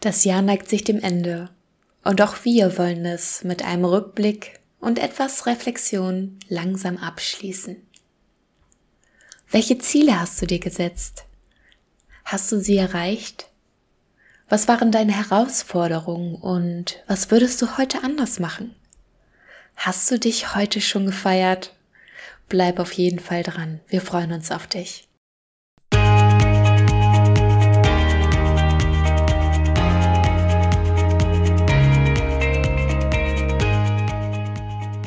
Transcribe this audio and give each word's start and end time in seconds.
Das 0.00 0.24
Jahr 0.24 0.42
neigt 0.42 0.68
sich 0.68 0.84
dem 0.84 1.00
Ende 1.00 1.50
und 2.04 2.22
auch 2.22 2.44
wir 2.44 2.78
wollen 2.78 3.04
es 3.04 3.42
mit 3.44 3.64
einem 3.64 3.84
Rückblick 3.84 4.60
und 4.78 4.98
etwas 4.98 5.46
Reflexion 5.46 6.38
langsam 6.48 6.98
abschließen. 6.98 7.76
Welche 9.50 9.78
Ziele 9.78 10.20
hast 10.20 10.40
du 10.40 10.46
dir 10.46 10.58
gesetzt? 10.58 11.24
Hast 12.24 12.50
du 12.52 12.60
sie 12.60 12.76
erreicht? 12.76 13.48
Was 14.48 14.68
waren 14.68 14.92
deine 14.92 15.12
Herausforderungen 15.12 16.36
und 16.36 17.02
was 17.08 17.30
würdest 17.30 17.60
du 17.62 17.78
heute 17.78 18.04
anders 18.04 18.38
machen? 18.38 18.76
Hast 19.74 20.10
du 20.10 20.18
dich 20.18 20.54
heute 20.54 20.80
schon 20.80 21.06
gefeiert? 21.06 21.74
Bleib 22.48 22.78
auf 22.78 22.92
jeden 22.92 23.18
Fall 23.18 23.42
dran. 23.42 23.80
Wir 23.88 24.00
freuen 24.00 24.32
uns 24.32 24.52
auf 24.52 24.66
dich. 24.66 25.05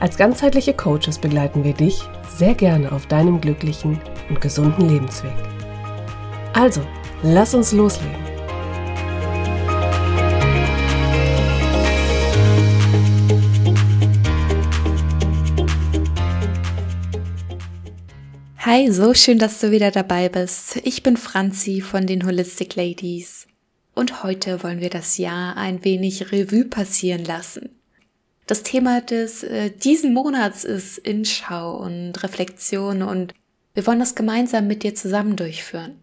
Als 0.00 0.16
ganzheitliche 0.16 0.74
Coaches 0.74 1.18
begleiten 1.18 1.64
wir 1.64 1.74
dich 1.74 2.00
sehr 2.28 2.54
gerne 2.54 2.92
auf 2.92 3.06
deinem 3.06 3.40
glücklichen 3.40 4.00
und 4.28 4.40
gesunden 4.40 4.88
Lebensweg. 4.88 5.32
Also, 6.52 6.82
lass 7.22 7.52
uns 7.52 7.72
loslegen. 7.72 8.14
Hi, 18.58 18.92
so 18.92 19.14
schön, 19.14 19.38
dass 19.38 19.60
du 19.60 19.72
wieder 19.72 19.90
dabei 19.90 20.28
bist. 20.28 20.76
Ich 20.84 21.02
bin 21.02 21.16
Franzi 21.16 21.80
von 21.80 22.06
den 22.06 22.24
Holistic 22.24 22.76
Ladies 22.76 23.48
und 23.94 24.22
heute 24.22 24.62
wollen 24.62 24.80
wir 24.80 24.90
das 24.90 25.18
Jahr 25.18 25.56
ein 25.56 25.84
wenig 25.84 26.30
Revue 26.30 26.66
passieren 26.66 27.24
lassen. 27.24 27.77
Das 28.48 28.62
Thema 28.62 29.02
des 29.02 29.42
äh, 29.42 29.70
diesen 29.70 30.14
Monats 30.14 30.64
ist 30.64 30.96
Inschau 30.96 31.76
und 31.76 32.14
Reflexion 32.22 33.02
und 33.02 33.34
wir 33.74 33.86
wollen 33.86 33.98
das 33.98 34.14
gemeinsam 34.14 34.66
mit 34.66 34.82
dir 34.82 34.94
zusammen 34.94 35.36
durchführen. 35.36 36.00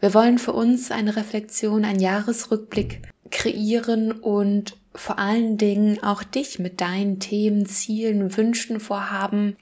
Wir 0.00 0.12
wollen 0.12 0.38
für 0.38 0.52
uns 0.52 0.90
eine 0.90 1.14
Reflexion, 1.14 1.84
einen 1.84 2.00
Jahresrückblick 2.00 3.02
kreieren 3.30 4.10
und 4.10 4.76
vor 4.96 5.20
allen 5.20 5.58
Dingen 5.58 6.02
auch 6.02 6.24
dich 6.24 6.58
mit 6.58 6.80
deinen 6.80 7.20
Themen, 7.20 7.66
Zielen, 7.66 8.36
Wünschen, 8.36 8.80
Vorhaben 8.80 9.56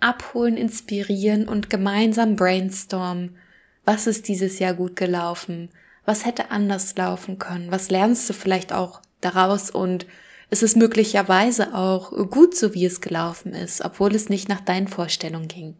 abholen, 0.00 0.56
inspirieren 0.56 1.46
und 1.46 1.68
gemeinsam 1.68 2.36
brainstormen. 2.36 3.36
Was 3.84 4.06
ist 4.06 4.28
dieses 4.28 4.60
Jahr 4.60 4.72
gut 4.72 4.96
gelaufen? 4.96 5.68
Was 6.06 6.24
hätte 6.24 6.50
anders 6.52 6.96
laufen 6.96 7.38
können? 7.38 7.70
Was 7.70 7.90
lernst 7.90 8.30
du 8.30 8.32
vielleicht 8.32 8.72
auch 8.72 9.02
daraus 9.20 9.70
und 9.70 10.06
ist 10.50 10.62
es 10.62 10.76
möglicherweise 10.76 11.74
auch 11.74 12.10
gut 12.28 12.56
so, 12.56 12.74
wie 12.74 12.84
es 12.84 13.00
gelaufen 13.00 13.54
ist, 13.54 13.84
obwohl 13.84 14.14
es 14.14 14.28
nicht 14.28 14.48
nach 14.48 14.60
deinen 14.60 14.88
Vorstellungen 14.88 15.48
ging? 15.48 15.76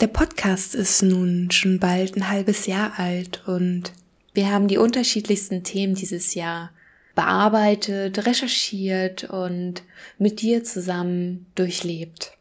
Der 0.00 0.08
Podcast 0.08 0.74
ist 0.74 1.02
nun 1.02 1.50
schon 1.50 1.78
bald 1.78 2.16
ein 2.16 2.28
halbes 2.28 2.66
Jahr 2.66 2.98
alt 2.98 3.46
und 3.46 3.92
wir 4.34 4.50
haben 4.50 4.68
die 4.68 4.76
unterschiedlichsten 4.76 5.64
Themen 5.64 5.94
dieses 5.94 6.34
Jahr 6.34 6.70
bearbeitet, 7.14 8.26
recherchiert 8.26 9.24
und 9.24 9.82
mit 10.18 10.42
dir 10.42 10.64
zusammen 10.64 11.46
durchlebt. 11.54 12.32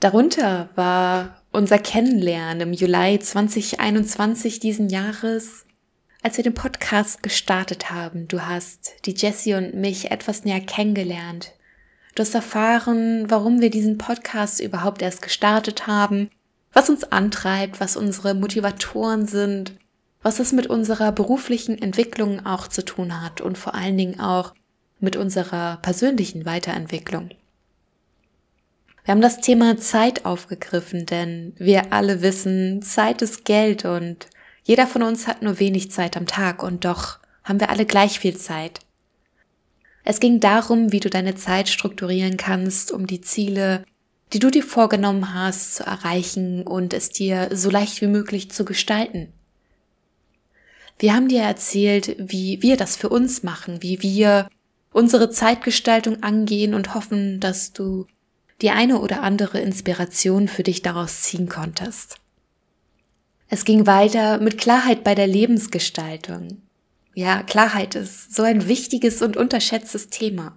Darunter 0.00 0.70
war 0.74 1.40
unser 1.52 1.78
Kennenlernen 1.78 2.62
im 2.68 2.72
Juli 2.72 3.18
2021 3.20 4.58
diesen 4.58 4.88
Jahres, 4.88 5.66
als 6.22 6.36
wir 6.36 6.44
den 6.44 6.54
Podcast 6.54 7.22
gestartet 7.22 7.90
haben. 7.90 8.28
Du 8.28 8.40
hast 8.40 9.06
die 9.06 9.14
Jessie 9.14 9.54
und 9.54 9.74
mich 9.74 10.10
etwas 10.10 10.44
näher 10.44 10.60
kennengelernt. 10.60 11.52
Du 12.14 12.22
hast 12.22 12.34
erfahren, 12.34 13.30
warum 13.30 13.60
wir 13.60 13.70
diesen 13.70 13.98
Podcast 13.98 14.60
überhaupt 14.60 15.02
erst 15.02 15.22
gestartet 15.22 15.86
haben 15.86 16.30
was 16.72 16.88
uns 16.88 17.04
antreibt, 17.04 17.80
was 17.80 17.96
unsere 17.96 18.34
Motivatoren 18.34 19.26
sind, 19.26 19.74
was 20.22 20.38
es 20.38 20.52
mit 20.52 20.66
unserer 20.66 21.12
beruflichen 21.12 21.80
Entwicklung 21.80 22.44
auch 22.46 22.68
zu 22.68 22.84
tun 22.84 23.22
hat 23.22 23.40
und 23.40 23.58
vor 23.58 23.74
allen 23.74 23.96
Dingen 23.96 24.20
auch 24.20 24.54
mit 25.00 25.16
unserer 25.16 25.78
persönlichen 25.78 26.44
Weiterentwicklung. 26.44 27.30
Wir 29.04 29.12
haben 29.12 29.22
das 29.22 29.40
Thema 29.40 29.78
Zeit 29.78 30.26
aufgegriffen, 30.26 31.06
denn 31.06 31.54
wir 31.56 31.92
alle 31.92 32.20
wissen, 32.20 32.82
Zeit 32.82 33.22
ist 33.22 33.44
Geld 33.44 33.84
und 33.84 34.28
jeder 34.70 34.86
von 34.86 35.02
uns 35.02 35.26
hat 35.26 35.42
nur 35.42 35.58
wenig 35.58 35.90
Zeit 35.90 36.16
am 36.16 36.28
Tag 36.28 36.62
und 36.62 36.84
doch 36.84 37.18
haben 37.42 37.58
wir 37.58 37.70
alle 37.70 37.86
gleich 37.86 38.20
viel 38.20 38.36
Zeit. 38.36 38.78
Es 40.04 40.20
ging 40.20 40.38
darum, 40.38 40.92
wie 40.92 41.00
du 41.00 41.10
deine 41.10 41.34
Zeit 41.34 41.68
strukturieren 41.68 42.36
kannst, 42.36 42.92
um 42.92 43.08
die 43.08 43.20
Ziele 43.20 43.84
die 44.32 44.38
du 44.38 44.48
dir 44.48 44.62
vorgenommen 44.62 45.34
hast 45.34 45.74
zu 45.74 45.82
erreichen 45.82 46.62
und 46.62 46.94
es 46.94 47.10
dir 47.10 47.48
so 47.52 47.68
leicht 47.68 48.00
wie 48.00 48.06
möglich 48.06 48.52
zu 48.52 48.64
gestalten. 48.64 49.32
Wir 51.00 51.16
haben 51.16 51.26
dir 51.26 51.42
erzählt, 51.42 52.14
wie 52.16 52.62
wir 52.62 52.76
das 52.76 52.94
für 52.94 53.08
uns 53.08 53.42
machen, 53.42 53.82
wie 53.82 54.00
wir 54.02 54.48
unsere 54.92 55.30
Zeitgestaltung 55.30 56.22
angehen 56.22 56.74
und 56.74 56.94
hoffen, 56.94 57.40
dass 57.40 57.72
du 57.72 58.06
die 58.62 58.70
eine 58.70 59.00
oder 59.00 59.24
andere 59.24 59.58
Inspiration 59.58 60.46
für 60.46 60.62
dich 60.62 60.80
daraus 60.80 61.22
ziehen 61.22 61.48
konntest. 61.48 62.19
Es 63.50 63.64
ging 63.64 63.86
weiter 63.86 64.38
mit 64.38 64.56
Klarheit 64.56 65.04
bei 65.04 65.14
der 65.14 65.26
Lebensgestaltung. 65.26 66.62
Ja, 67.14 67.42
Klarheit 67.42 67.94
ist 67.96 68.34
so 68.34 68.42
ein 68.42 68.68
wichtiges 68.68 69.20
und 69.20 69.36
unterschätztes 69.36 70.08
Thema. 70.08 70.56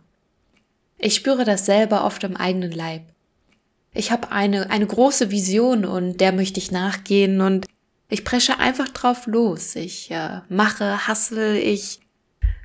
Ich 0.97 1.15
spüre 1.15 1.43
das 1.43 1.65
selber 1.65 2.05
oft 2.05 2.23
im 2.23 2.37
eigenen 2.37 2.71
Leib 2.71 3.13
ich 3.93 4.11
habe 4.11 4.31
eine, 4.31 4.69
eine 4.69 4.87
große 4.87 5.31
Vision 5.31 5.85
und 5.85 6.19
der 6.19 6.31
möchte 6.31 6.59
ich 6.59 6.71
nachgehen 6.71 7.41
und 7.41 7.65
ich 8.09 8.25
presche 8.25 8.59
einfach 8.59 8.89
drauf 8.89 9.27
los. 9.27 9.75
Ich 9.75 10.11
äh, 10.11 10.41
mache, 10.49 11.07
hassle, 11.07 11.59
ich 11.59 11.99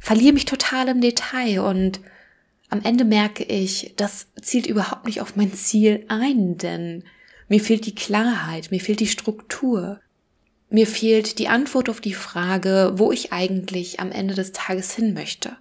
verliere 0.01 0.35
mich 0.35 0.47
total 0.47 0.89
im 0.89 1.01
Detail 1.01 1.61
und 1.61 2.01
am 2.71 2.83
Ende 2.83 3.05
merke 3.05 3.45
ich, 3.45 3.95
das 3.97 4.29
zielt 4.41 4.67
überhaupt 4.67 5.07
nicht 5.07 5.21
auf 5.21 5.37
mein 5.37 5.53
Ziel 5.55 6.05
ein, 6.09 6.59
denn 6.59 7.05
mir 7.49 7.61
fehlt 7.61 7.87
die 7.87 7.95
Klarheit, 7.95 8.71
mir 8.71 8.81
fehlt 8.81 9.01
die 9.01 9.07
Struktur, 9.07 10.01
mir 10.71 10.87
fehlt 10.87 11.39
die 11.39 11.49
Antwort 11.49 11.89
auf 11.89 12.01
die 12.01 12.15
Frage, 12.15 12.93
wo 12.97 13.11
ich 13.11 13.33
eigentlich 13.33 14.01
am 14.01 14.13
Ende 14.13 14.35
des 14.35 14.53
Tages 14.53 14.93
hin 14.93 15.15
möchte. 15.15 15.57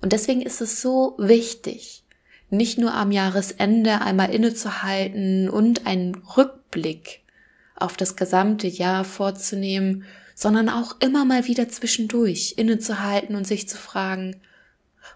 Und 0.00 0.12
deswegen 0.12 0.42
ist 0.42 0.60
es 0.60 0.80
so 0.80 1.14
wichtig, 1.18 2.04
nicht 2.48 2.78
nur 2.78 2.94
am 2.94 3.12
Jahresende 3.12 4.00
einmal 4.00 4.32
innezuhalten 4.32 5.50
und 5.50 5.86
einen 5.86 6.14
Rückblick 6.14 7.20
auf 7.74 7.96
das 7.96 8.16
gesamte 8.16 8.66
Jahr 8.66 9.04
vorzunehmen, 9.04 10.04
sondern 10.34 10.68
auch 10.68 10.96
immer 11.00 11.24
mal 11.24 11.46
wieder 11.46 11.68
zwischendurch 11.68 12.54
innezuhalten 12.56 13.36
und 13.36 13.46
sich 13.46 13.68
zu 13.68 13.76
fragen, 13.76 14.36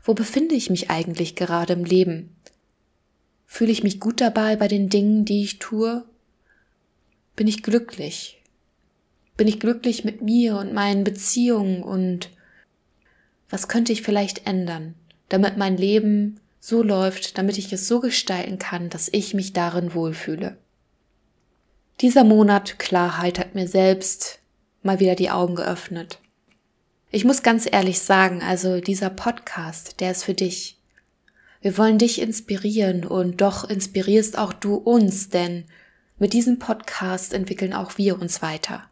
wo 0.02 0.14
befinde 0.14 0.54
ich 0.54 0.70
mich 0.70 0.90
eigentlich 0.90 1.36
gerade 1.36 1.72
im 1.72 1.84
Leben? 1.84 2.36
Fühle 3.46 3.72
ich 3.72 3.82
mich 3.82 4.00
gut 4.00 4.20
dabei 4.20 4.56
bei 4.56 4.68
den 4.68 4.88
Dingen, 4.88 5.24
die 5.24 5.42
ich 5.42 5.58
tue? 5.58 6.04
Bin 7.36 7.48
ich 7.48 7.62
glücklich? 7.62 8.39
Bin 9.40 9.48
ich 9.48 9.58
glücklich 9.58 10.04
mit 10.04 10.20
mir 10.20 10.58
und 10.58 10.74
meinen 10.74 11.02
Beziehungen 11.02 11.82
und 11.82 12.28
was 13.48 13.68
könnte 13.68 13.90
ich 13.90 14.02
vielleicht 14.02 14.46
ändern, 14.46 14.94
damit 15.30 15.56
mein 15.56 15.78
Leben 15.78 16.38
so 16.58 16.82
läuft, 16.82 17.38
damit 17.38 17.56
ich 17.56 17.72
es 17.72 17.88
so 17.88 18.00
gestalten 18.00 18.58
kann, 18.58 18.90
dass 18.90 19.08
ich 19.10 19.32
mich 19.32 19.54
darin 19.54 19.94
wohlfühle. 19.94 20.58
Dieser 22.02 22.22
Monat 22.22 22.78
Klarheit 22.78 23.38
hat 23.38 23.54
mir 23.54 23.66
selbst 23.66 24.40
mal 24.82 25.00
wieder 25.00 25.14
die 25.14 25.30
Augen 25.30 25.54
geöffnet. 25.54 26.18
Ich 27.10 27.24
muss 27.24 27.42
ganz 27.42 27.66
ehrlich 27.66 28.00
sagen, 28.00 28.42
also 28.42 28.82
dieser 28.82 29.08
Podcast, 29.08 30.00
der 30.00 30.10
ist 30.10 30.24
für 30.24 30.34
dich. 30.34 30.78
Wir 31.62 31.78
wollen 31.78 31.96
dich 31.96 32.20
inspirieren 32.20 33.06
und 33.06 33.40
doch 33.40 33.64
inspirierst 33.64 34.36
auch 34.36 34.52
du 34.52 34.74
uns, 34.74 35.30
denn 35.30 35.64
mit 36.18 36.34
diesem 36.34 36.58
Podcast 36.58 37.32
entwickeln 37.32 37.72
auch 37.72 37.96
wir 37.96 38.20
uns 38.20 38.42
weiter. 38.42 38.89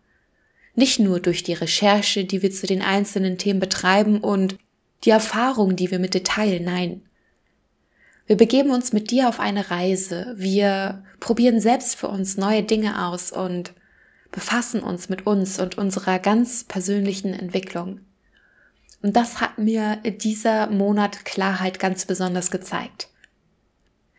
Nicht 0.78 1.00
nur 1.00 1.18
durch 1.18 1.42
die 1.42 1.54
Recherche, 1.54 2.24
die 2.24 2.40
wir 2.40 2.52
zu 2.52 2.68
den 2.68 2.82
einzelnen 2.82 3.36
Themen 3.36 3.58
betreiben 3.58 4.20
und 4.20 4.56
die 5.02 5.10
Erfahrung, 5.10 5.74
die 5.74 5.90
wir 5.90 5.98
mit 5.98 6.14
Detail, 6.14 6.60
nein, 6.60 7.02
Wir 8.28 8.36
begeben 8.36 8.70
uns 8.70 8.92
mit 8.92 9.10
dir 9.10 9.28
auf 9.28 9.40
eine 9.40 9.72
Reise. 9.72 10.34
Wir 10.36 11.02
probieren 11.18 11.60
selbst 11.60 11.96
für 11.96 12.06
uns 12.06 12.36
neue 12.36 12.62
Dinge 12.62 13.08
aus 13.08 13.32
und 13.32 13.72
befassen 14.30 14.80
uns 14.80 15.08
mit 15.08 15.26
uns 15.26 15.58
und 15.58 15.76
unserer 15.78 16.20
ganz 16.20 16.62
persönlichen 16.62 17.34
Entwicklung. 17.34 18.02
Und 19.02 19.16
das 19.16 19.40
hat 19.40 19.58
mir 19.58 19.96
dieser 19.96 20.68
Monat 20.68 21.24
Klarheit 21.24 21.80
ganz 21.80 22.04
besonders 22.04 22.52
gezeigt. 22.52 23.08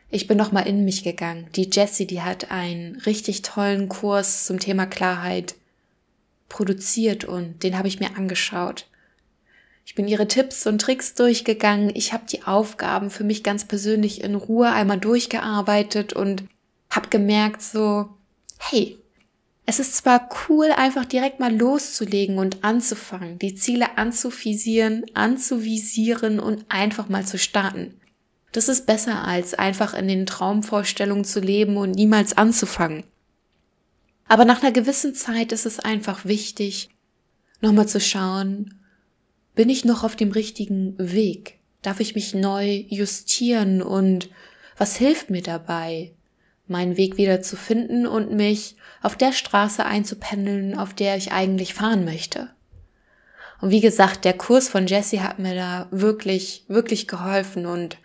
Ich 0.10 0.28
bin 0.28 0.38
nochmal 0.38 0.68
in 0.68 0.84
mich 0.84 1.06
gegangen. 1.06 1.48
Die 1.56 1.70
Jessie, 1.72 2.06
die 2.06 2.22
hat 2.22 2.52
einen 2.52 2.98
richtig 3.06 3.44
tollen 3.44 3.88
Kurs 3.88 4.46
zum 4.46 4.60
Thema 4.60 4.86
Klarheit 4.86 5.56
produziert 6.50 7.24
und 7.24 7.64
den 7.64 7.78
habe 7.78 7.88
ich 7.88 8.00
mir 8.00 8.18
angeschaut. 8.18 8.88
Ich 9.86 9.96
bin 9.96 10.08
ihre 10.08 10.28
Tipps 10.28 10.68
und 10.68 10.80
Tricks 10.80 11.16
durchgegangen. 11.16 11.92
Ich 11.96 12.14
habe 12.14 12.26
die 12.30 12.44
Aufgaben 12.44 13.10
für 13.10 13.24
mich 13.24 13.44
ganz 13.44 13.66
persönlich 13.66 14.24
in 14.24 14.36
Ruhe 14.36 14.70
einmal 14.72 15.00
durchgearbeitet 15.00 16.14
und 16.14 16.44
habe 16.90 17.10
gemerkt 17.10 17.62
so, 17.62 18.10
hey, 18.60 19.00
es 19.66 19.80
ist 19.80 19.96
zwar 19.96 20.30
cool, 20.48 20.72
einfach 20.76 21.06
direkt 21.06 21.40
mal 21.40 21.56
loszulegen 21.56 22.40
und 22.40 22.64
anzufangen, 22.64 23.38
die 23.40 23.56
Ziele 23.56 23.98
anzuvisieren, 23.98 25.06
anzuvisieren 25.14 26.40
und 26.40 26.66
einfach 26.70 27.08
mal 27.08 27.26
zu 27.26 27.38
starten. 27.38 28.00
Das 28.52 28.68
ist 28.68 28.88
besser 28.88 29.24
als 29.24 29.54
einfach 29.54 29.94
in 29.94 30.08
den 30.08 30.26
Traumvorstellungen 30.26 31.24
zu 31.24 31.40
leben 31.40 31.78
und 31.78 31.92
niemals 31.92 32.36
anzufangen. 32.36 33.04
Aber 34.30 34.46
nach 34.46 34.62
einer 34.62 34.72
gewissen 34.72 35.16
Zeit 35.16 35.52
ist 35.52 35.66
es 35.66 35.80
einfach 35.80 36.24
wichtig, 36.24 36.90
nochmal 37.62 37.88
zu 37.88 38.00
schauen, 38.00 38.80
bin 39.56 39.70
ich 39.70 39.86
noch 39.86 40.04
auf 40.04 40.16
dem 40.16 40.32
richtigen 40.32 40.94
Weg? 41.00 41.60
Darf 41.82 42.00
ich 42.00 42.14
mich 42.14 42.36
neu 42.36 42.86
justieren 42.88 43.82
und 43.82 44.30
was 44.78 44.96
hilft 44.96 45.32
mir 45.32 45.42
dabei, 45.42 46.14
meinen 46.68 46.96
Weg 46.96 47.18
wieder 47.18 47.42
zu 47.42 47.58
finden 47.58 48.06
und 48.06 48.32
mich 48.32 48.76
auf 49.02 49.18
der 49.18 49.34
Straße 49.34 49.84
einzupendeln, 49.84 50.78
auf 50.78 50.94
der 50.94 51.18
ich 51.18 51.32
eigentlich 51.32 51.74
fahren 51.74 52.06
möchte? 52.06 52.52
Und 53.62 53.72
wie 53.72 53.82
gesagt, 53.82 54.26
der 54.26 54.38
Kurs 54.38 54.70
von 54.70 54.86
Jesse 54.86 55.24
hat 55.24 55.40
mir 55.40 55.56
da 55.56 55.88
wirklich, 55.90 56.66
wirklich 56.68 57.08
geholfen 57.08 57.66
und 57.66 57.98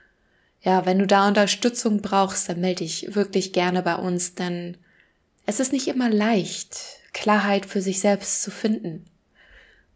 ja, 0.63 0.87
wenn 0.87 0.99
du 0.99 1.07
da 1.07 1.29
Unterstützung 1.29 2.01
brauchst, 2.01 2.49
dann 2.49 2.61
melde 2.61 2.85
dich 2.85 3.15
wirklich 3.15 3.53
gerne 3.53 3.83
bei 3.83 3.97
uns, 3.97 4.35
denn 4.35 4.79
es 5.47 5.61
ist 5.61 5.73
nicht 5.73 5.89
immer 5.89 6.09
leicht, 6.09 6.79
Klarheit 7.13 7.67
für 7.67 7.81
sich 7.81 8.01
selbst 8.01 8.43
zu 8.43 8.51
finden. 8.51 9.05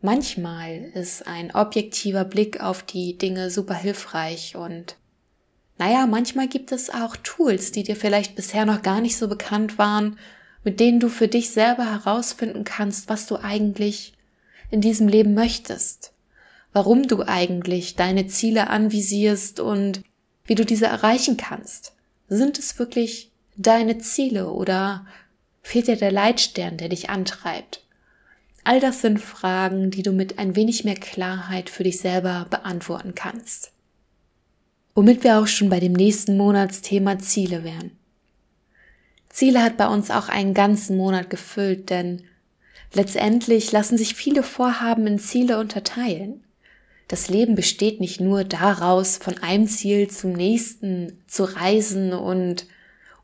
Manchmal 0.01 0.91
ist 0.95 1.27
ein 1.27 1.55
objektiver 1.55 2.25
Blick 2.25 2.61
auf 2.61 2.83
die 2.83 3.19
Dinge 3.19 3.51
super 3.51 3.75
hilfreich 3.75 4.55
und 4.55 4.97
naja, 5.79 6.07
manchmal 6.07 6.49
gibt 6.49 6.73
es 6.73 6.91
auch 6.91 7.17
Tools, 7.17 7.73
die 7.73 7.85
dir 7.85 7.97
vielleicht 7.97 8.35
bisher 8.35 8.67
noch 8.67 8.83
gar 8.83 9.01
nicht 9.01 9.17
so 9.17 9.29
bekannt 9.29 9.79
waren, 9.79 10.19
mit 10.65 10.81
denen 10.81 11.01
du 11.01 11.09
für 11.09 11.29
dich 11.29 11.51
selber 11.51 11.85
herausfinden 11.85 12.65
kannst, 12.65 13.09
was 13.09 13.27
du 13.27 13.37
eigentlich 13.37 14.13
in 14.71 14.81
diesem 14.81 15.09
Leben 15.09 15.35
möchtest, 15.35 16.13
warum 16.73 17.07
du 17.07 17.23
eigentlich 17.23 17.97
deine 17.97 18.27
Ziele 18.27 18.69
anvisierst 18.69 19.61
und 19.61 20.03
wie 20.45 20.57
du 20.57 20.65
diese 20.65 20.87
erreichen 20.87 21.37
kannst. 21.37 21.93
Sind 22.29 22.59
es 22.59 22.79
wirklich 22.79 23.31
deine 23.57 23.99
Ziele 23.99 24.51
oder 24.51 25.07
fehlt 25.69 25.89
dir 25.89 25.97
der 25.97 26.13
Leitstern, 26.13 26.77
der 26.77 26.89
dich 26.89 27.11
antreibt? 27.11 27.85
All 28.65 28.81
das 28.81 29.01
sind 29.01 29.21
Fragen, 29.21 29.91
die 29.91 30.03
du 30.03 30.13
mit 30.13 30.39
ein 30.39 30.57
wenig 30.57 30.85
mehr 30.85 30.95
Klarheit 30.95 31.71
für 31.71 31.85
dich 31.85 32.01
selber 32.01 32.47
beantworten 32.51 33.15
kannst. 33.15 33.73
Womit 34.95 35.25
wir 35.25 35.39
auch 35.39 35.47
schon 35.47 35.69
bei 35.69 35.81
dem 35.81 35.93
nächsten 35.93 36.37
Monatsthema 36.37 37.19
Ziele 37.19 37.65
wären. 37.65 37.93
Ziele 39.29 39.63
hat 39.63 39.77
bei 39.77 39.87
uns 39.87 40.11
auch 40.11 40.29
einen 40.29 40.55
ganzen 40.55 40.97
Monat 40.97 41.31
gefüllt, 41.31 41.91
denn 41.91 42.23
letztendlich 42.93 43.71
lassen 43.71 43.97
sich 43.97 44.15
viele 44.15 44.43
Vorhaben 44.43 45.07
in 45.07 45.19
Ziele 45.19 45.59
unterteilen 45.59 46.43
das 47.09 47.31
Leben 47.31 47.55
besteht 47.55 48.01
nicht 48.01 48.21
nur 48.21 48.45
daraus, 48.45 49.17
von 49.17 49.39
einem 49.39 49.67
Ziel 49.67 50.09
zum 50.09 50.33
nächsten 50.33 51.19
zu 51.27 51.45
reisen 51.45 52.13
und 52.13 52.67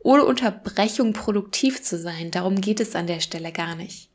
ohne 0.04 0.24
Unterbrechung 0.24 1.12
produktiv 1.12 1.82
zu 1.82 1.98
sein. 1.98 2.30
Darum 2.30 2.60
geht 2.60 2.78
es 2.78 2.94
an 2.94 3.08
der 3.08 3.20
Stelle 3.20 3.50
gar 3.50 3.74
nicht. 3.74 4.10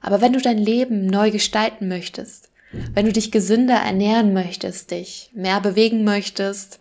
Aber 0.00 0.20
wenn 0.20 0.32
du 0.32 0.40
dein 0.40 0.58
Leben 0.58 1.06
neu 1.06 1.30
gestalten 1.30 1.86
möchtest, 1.86 2.50
wenn 2.94 3.06
du 3.06 3.12
dich 3.12 3.30
gesünder 3.30 3.76
ernähren 3.76 4.32
möchtest, 4.32 4.90
dich 4.90 5.30
mehr 5.34 5.60
bewegen 5.60 6.04
möchtest, 6.04 6.80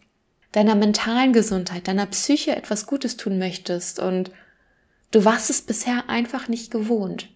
deiner 0.54 0.76
mentalen 0.76 1.34
Gesundheit, 1.34 1.88
deiner 1.88 2.06
Psyche 2.08 2.56
etwas 2.56 2.88
Gutes 2.88 3.18
tun 3.18 3.38
möchtest 3.38 4.00
und 4.00 4.32
du 5.12 5.26
warst 5.26 5.50
es 5.50 5.62
bisher 5.62 6.10
einfach 6.10 6.48
nicht 6.48 6.72
gewohnt, 6.72 7.30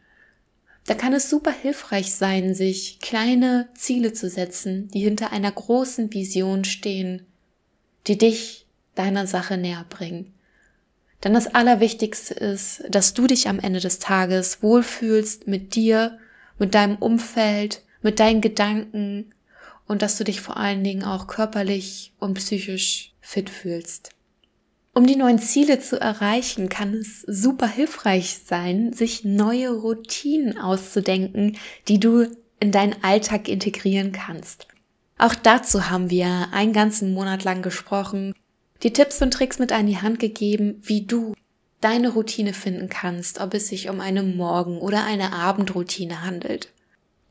da 0.87 0.95
kann 0.95 1.13
es 1.13 1.29
super 1.29 1.51
hilfreich 1.51 2.15
sein, 2.15 2.55
sich 2.55 2.99
kleine 2.99 3.67
Ziele 3.75 4.13
zu 4.13 4.29
setzen, 4.29 4.87
die 4.89 5.01
hinter 5.01 5.31
einer 5.31 5.51
großen 5.51 6.11
Vision 6.11 6.63
stehen, 6.63 7.25
die 8.07 8.17
dich 8.17 8.65
deiner 8.95 9.27
Sache 9.27 9.57
näher 9.57 9.85
bringen. 9.89 10.33
Denn 11.23 11.33
das 11.33 11.53
Allerwichtigste 11.53 12.33
ist, 12.33 12.83
dass 12.89 13.13
du 13.13 13.27
dich 13.27 13.47
am 13.47 13.59
Ende 13.59 13.79
des 13.79 13.99
Tages 13.99 14.63
wohlfühlst 14.63 15.47
mit 15.47 15.75
dir, 15.75 16.17
mit 16.57 16.73
deinem 16.73 16.97
Umfeld, 16.97 17.83
mit 18.01 18.19
deinen 18.19 18.41
Gedanken 18.41 19.33
und 19.87 20.01
dass 20.01 20.17
du 20.17 20.23
dich 20.23 20.41
vor 20.41 20.57
allen 20.57 20.83
Dingen 20.83 21.03
auch 21.03 21.27
körperlich 21.27 22.13
und 22.19 22.35
psychisch 22.35 23.13
fit 23.19 23.49
fühlst. 23.49 24.11
Um 24.93 25.07
die 25.07 25.15
neuen 25.15 25.39
Ziele 25.39 25.79
zu 25.79 26.01
erreichen, 26.01 26.67
kann 26.67 26.93
es 26.93 27.21
super 27.21 27.67
hilfreich 27.67 28.39
sein, 28.45 28.91
sich 28.91 29.23
neue 29.23 29.69
Routinen 29.69 30.57
auszudenken, 30.57 31.57
die 31.87 31.99
du 31.99 32.27
in 32.59 32.71
deinen 32.71 33.01
Alltag 33.01 33.47
integrieren 33.47 34.11
kannst. 34.11 34.67
Auch 35.17 35.35
dazu 35.35 35.89
haben 35.89 36.09
wir 36.09 36.49
einen 36.51 36.73
ganzen 36.73 37.13
Monat 37.13 37.43
lang 37.43 37.61
gesprochen, 37.61 38.33
die 38.83 38.93
Tipps 38.93 39.21
und 39.21 39.31
Tricks 39.31 39.59
mit 39.59 39.71
an 39.71 39.87
die 39.87 39.97
Hand 39.97 40.19
gegeben, 40.19 40.81
wie 40.83 41.05
du 41.05 41.33
deine 41.81 42.09
Routine 42.09 42.53
finden 42.53 42.89
kannst, 42.89 43.39
ob 43.39 43.53
es 43.53 43.67
sich 43.67 43.89
um 43.89 43.99
eine 43.99 44.23
Morgen- 44.23 44.79
oder 44.79 45.03
eine 45.03 45.33
Abendroutine 45.33 46.23
handelt. 46.23 46.71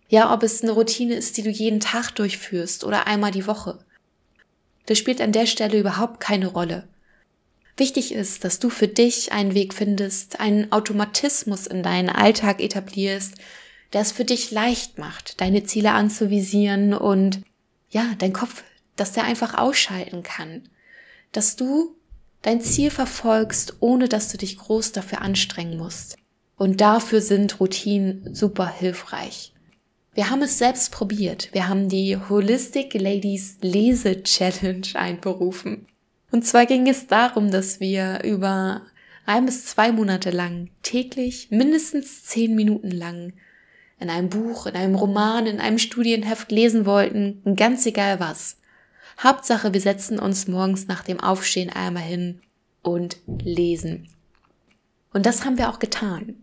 Ja, 0.08 0.34
ob 0.34 0.42
es 0.42 0.62
eine 0.62 0.72
Routine 0.72 1.14
ist, 1.14 1.36
die 1.36 1.42
du 1.42 1.50
jeden 1.50 1.80
Tag 1.80 2.10
durchführst 2.10 2.84
oder 2.84 3.06
einmal 3.06 3.30
die 3.30 3.46
Woche. 3.46 3.78
Das 4.86 4.98
spielt 4.98 5.20
an 5.20 5.30
der 5.30 5.46
Stelle 5.46 5.78
überhaupt 5.78 6.18
keine 6.18 6.48
Rolle. 6.48 6.88
Wichtig 7.76 8.12
ist, 8.12 8.44
dass 8.44 8.58
du 8.58 8.68
für 8.70 8.88
dich 8.88 9.32
einen 9.32 9.54
Weg 9.54 9.72
findest, 9.72 10.40
einen 10.40 10.72
Automatismus 10.72 11.66
in 11.68 11.82
deinen 11.82 12.10
Alltag 12.10 12.60
etablierst, 12.60 13.36
der 13.92 14.02
es 14.02 14.12
für 14.12 14.24
dich 14.24 14.50
leicht 14.50 14.98
macht, 14.98 15.40
deine 15.40 15.64
Ziele 15.64 15.92
anzuvisieren 15.92 16.92
und 16.92 17.40
ja, 17.90 18.06
dein 18.18 18.32
Kopf, 18.32 18.64
dass 18.96 19.12
der 19.12 19.24
einfach 19.24 19.56
ausschalten 19.56 20.22
kann. 20.22 20.68
Dass 21.32 21.56
du 21.56 21.96
dein 22.42 22.60
Ziel 22.60 22.90
verfolgst, 22.90 23.76
ohne 23.80 24.08
dass 24.08 24.28
du 24.30 24.38
dich 24.38 24.58
groß 24.58 24.92
dafür 24.92 25.22
anstrengen 25.22 25.76
musst. 25.76 26.16
Und 26.56 26.80
dafür 26.80 27.20
sind 27.20 27.60
Routinen 27.60 28.34
super 28.34 28.68
hilfreich. 28.68 29.54
Wir 30.12 30.28
haben 30.28 30.42
es 30.42 30.58
selbst 30.58 30.92
probiert. 30.92 31.48
Wir 31.52 31.68
haben 31.68 31.88
die 31.88 32.16
Holistic 32.16 32.94
Ladies 32.94 33.58
Lese 33.62 34.22
Challenge 34.22 34.86
einberufen. 34.94 35.86
Und 36.32 36.44
zwar 36.44 36.66
ging 36.66 36.88
es 36.88 37.06
darum, 37.06 37.50
dass 37.50 37.80
wir 37.80 38.22
über 38.24 38.82
ein 39.26 39.46
bis 39.46 39.66
zwei 39.66 39.92
Monate 39.92 40.30
lang 40.30 40.70
täglich 40.82 41.48
mindestens 41.50 42.24
zehn 42.24 42.54
Minuten 42.54 42.90
lang 42.90 43.32
in 43.98 44.10
einem 44.10 44.28
Buch, 44.28 44.66
in 44.66 44.74
einem 44.74 44.94
Roman, 44.94 45.46
in 45.46 45.60
einem 45.60 45.78
Studienheft 45.78 46.50
lesen 46.50 46.86
wollten, 46.86 47.42
ganz 47.56 47.84
egal 47.86 48.18
was. 48.18 48.56
Hauptsache, 49.22 49.74
wir 49.74 49.80
setzen 49.80 50.18
uns 50.18 50.48
morgens 50.48 50.86
nach 50.86 51.02
dem 51.04 51.20
Aufstehen 51.20 51.70
einmal 51.70 52.02
hin 52.02 52.40
und 52.82 53.18
lesen. 53.26 54.08
Und 55.12 55.26
das 55.26 55.44
haben 55.44 55.58
wir 55.58 55.68
auch 55.68 55.78
getan. 55.78 56.36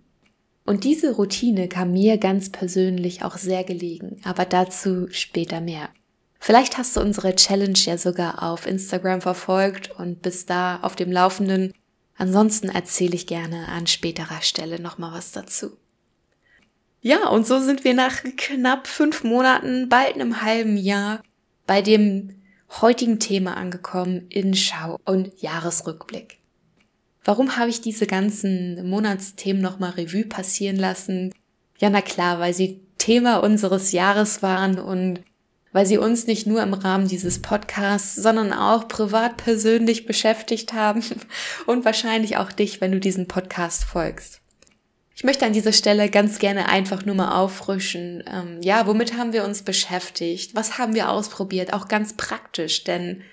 Und 0.66 0.84
diese 0.84 1.16
Routine 1.16 1.70
kam 1.70 1.94
mir 1.94 2.18
ganz 2.18 2.52
persönlich 2.52 3.24
auch 3.24 3.38
sehr 3.38 3.64
gelegen, 3.64 4.20
aber 4.24 4.46
dazu 4.46 5.08
später 5.12 5.62
mehr. 5.62 5.90
Vielleicht 6.40 6.78
hast 6.78 6.96
du 6.96 7.02
unsere 7.02 7.36
Challenge 7.36 7.78
ja 7.78 7.98
sogar 7.98 8.44
auf 8.44 8.68
Instagram 8.68 9.22
verfolgt 9.22 9.92
und 9.98 10.22
bist 10.22 10.50
da 10.50 10.80
auf 10.82 10.96
dem 10.96 11.12
Laufenden. 11.12 11.74
Ansonsten 12.16 12.70
erzähle 12.70 13.16
ich 13.16 13.28
gerne 13.28 13.70
an 13.70 13.88
späterer 13.88 14.42
Stelle 14.42 14.80
nochmal 14.80 15.14
was 15.14 15.32
dazu. 15.32 15.78
Ja, 17.02 17.30
und 17.30 17.48
so 17.48 17.60
sind 17.60 17.84
wir 17.84 17.94
nach 17.94 18.24
knapp 18.36 18.88
fünf 18.88 19.24
Monaten, 19.24 19.88
bald 19.90 20.16
einem 20.16 20.42
halben 20.42 20.78
Jahr, 20.78 21.24
bei 21.66 21.82
dem 21.82 22.37
heutigen 22.70 23.20
Thema 23.20 23.58
angekommen, 23.58 24.28
in 24.30 24.54
Schau 24.54 25.00
und 25.06 25.42
Jahresrückblick. 25.42 26.40
Warum 27.24 27.58
habe 27.58 27.70
ich 27.70 27.82
diese 27.82 28.08
ganzen 28.08 28.90
Monatsthemen 28.90 29.62
nochmal 29.62 29.92
Revue 29.92 30.26
passieren 30.26 30.78
lassen? 30.78 31.34
Ja, 31.80 31.90
na 31.90 32.02
klar, 32.02 32.40
weil 32.40 32.54
sie 32.54 32.82
Thema 32.98 33.38
unseres 33.38 33.92
Jahres 33.92 34.42
waren 34.42 34.80
und 34.80 35.22
weil 35.74 35.86
sie 35.86 35.98
uns 35.98 36.26
nicht 36.26 36.48
nur 36.48 36.64
im 36.64 36.74
Rahmen 36.74 37.08
dieses 37.08 37.42
Podcasts, 37.42 38.16
sondern 38.16 38.54
auch 38.54 38.88
privat 38.88 39.38
persönlich 39.38 40.06
beschäftigt 40.06 40.74
haben 40.74 41.04
und 41.66 41.86
wahrscheinlich 41.86 42.38
auch 42.38 42.52
dich, 42.52 42.82
wenn 42.82 42.92
du 42.92 43.00
diesen 43.00 43.28
Podcast 43.28 43.84
folgst. 43.84 44.37
Ich 45.18 45.24
möchte 45.24 45.48
an 45.48 45.54
dieser 45.54 45.74
Stelle 45.74 46.12
ganz 46.12 46.38
gerne 46.38 46.70
einfach 46.70 47.04
nur 47.04 47.16
mal 47.16 47.42
auffrischen. 47.42 48.24
Ähm, 48.32 48.62
ja, 48.62 48.86
womit 48.86 49.18
haben 49.18 49.34
wir 49.34 49.46
uns 49.46 49.64
beschäftigt? 49.64 50.54
Was 50.54 50.78
haben 50.78 50.94
wir 50.94 51.10
ausprobiert? 51.10 51.74
Auch 51.74 51.88
ganz 51.88 52.14
praktisch, 52.14 52.84
denn 52.84 53.24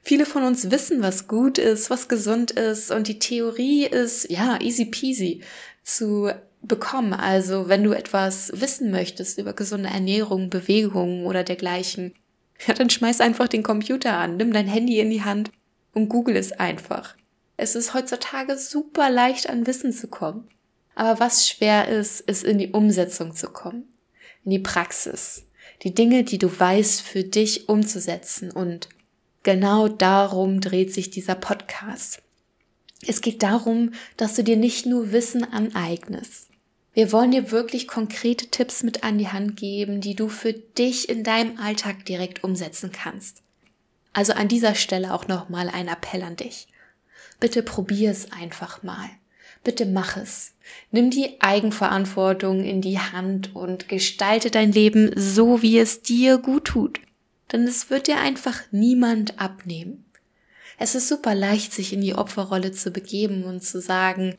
viele 0.00 0.26
von 0.26 0.44
uns 0.44 0.70
wissen, 0.70 1.02
was 1.02 1.26
gut 1.26 1.58
ist, 1.58 1.90
was 1.90 2.06
gesund 2.06 2.52
ist 2.52 2.92
und 2.92 3.08
die 3.08 3.18
Theorie 3.18 3.84
ist, 3.84 4.30
ja, 4.30 4.60
easy 4.60 4.84
peasy 4.84 5.42
zu 5.82 6.30
bekommen. 6.62 7.14
Also 7.14 7.68
wenn 7.68 7.82
du 7.82 7.90
etwas 7.94 8.52
wissen 8.54 8.92
möchtest 8.92 9.36
über 9.40 9.54
gesunde 9.54 9.88
Ernährung, 9.88 10.50
Bewegung 10.50 11.26
oder 11.26 11.42
dergleichen, 11.42 12.14
ja, 12.64 12.74
dann 12.74 12.90
schmeiß 12.90 13.20
einfach 13.20 13.48
den 13.48 13.64
Computer 13.64 14.18
an, 14.18 14.36
nimm 14.36 14.52
dein 14.52 14.68
Handy 14.68 15.00
in 15.00 15.10
die 15.10 15.24
Hand 15.24 15.50
und 15.94 16.08
google 16.08 16.36
es 16.36 16.52
einfach. 16.52 17.16
Es 17.56 17.74
ist 17.74 17.92
heutzutage 17.92 18.56
super 18.56 19.10
leicht 19.10 19.50
an 19.50 19.66
Wissen 19.66 19.92
zu 19.92 20.06
kommen. 20.06 20.48
Aber 20.94 21.20
was 21.20 21.48
schwer 21.48 21.88
ist, 21.88 22.20
ist 22.20 22.44
in 22.44 22.58
die 22.58 22.70
Umsetzung 22.70 23.34
zu 23.34 23.48
kommen, 23.48 23.84
in 24.44 24.50
die 24.52 24.58
Praxis, 24.58 25.46
die 25.82 25.94
Dinge, 25.94 26.24
die 26.24 26.38
du 26.38 26.48
weißt, 26.48 27.02
für 27.02 27.24
dich 27.24 27.68
umzusetzen. 27.68 28.50
Und 28.50 28.88
genau 29.42 29.88
darum 29.88 30.60
dreht 30.60 30.92
sich 30.92 31.10
dieser 31.10 31.34
Podcast. 31.34 32.22
Es 33.06 33.20
geht 33.20 33.42
darum, 33.42 33.92
dass 34.16 34.34
du 34.34 34.44
dir 34.44 34.56
nicht 34.56 34.86
nur 34.86 35.12
Wissen 35.12 35.44
aneignest, 35.44 36.48
wir 36.94 37.10
wollen 37.10 37.32
dir 37.32 37.50
wirklich 37.50 37.88
konkrete 37.88 38.46
Tipps 38.46 38.84
mit 38.84 39.02
an 39.02 39.18
die 39.18 39.28
Hand 39.28 39.56
geben, 39.56 40.00
die 40.00 40.14
du 40.14 40.28
für 40.28 40.52
dich 40.52 41.08
in 41.08 41.24
deinem 41.24 41.58
Alltag 41.58 42.04
direkt 42.04 42.44
umsetzen 42.44 42.92
kannst. 42.92 43.42
Also 44.12 44.32
an 44.32 44.46
dieser 44.46 44.76
Stelle 44.76 45.12
auch 45.12 45.26
nochmal 45.26 45.68
ein 45.68 45.88
Appell 45.88 46.22
an 46.22 46.36
dich. 46.36 46.68
Bitte 47.40 47.64
probier 47.64 48.12
es 48.12 48.30
einfach 48.30 48.84
mal. 48.84 49.10
Bitte 49.64 49.86
mach 49.86 50.16
es. 50.16 50.52
Nimm 50.90 51.10
die 51.10 51.40
Eigenverantwortung 51.40 52.62
in 52.62 52.80
die 52.80 52.98
Hand 52.98 53.54
und 53.54 53.88
gestalte 53.88 54.50
dein 54.50 54.72
Leben 54.72 55.10
so, 55.16 55.62
wie 55.62 55.78
es 55.78 56.02
dir 56.02 56.38
gut 56.38 56.66
tut. 56.66 57.00
Denn 57.52 57.64
es 57.64 57.90
wird 57.90 58.06
dir 58.06 58.18
einfach 58.18 58.60
niemand 58.70 59.40
abnehmen. 59.40 60.04
Es 60.78 60.94
ist 60.94 61.08
super 61.08 61.34
leicht, 61.34 61.72
sich 61.72 61.92
in 61.92 62.00
die 62.00 62.14
Opferrolle 62.14 62.72
zu 62.72 62.90
begeben 62.90 63.44
und 63.44 63.62
zu 63.62 63.80
sagen, 63.80 64.36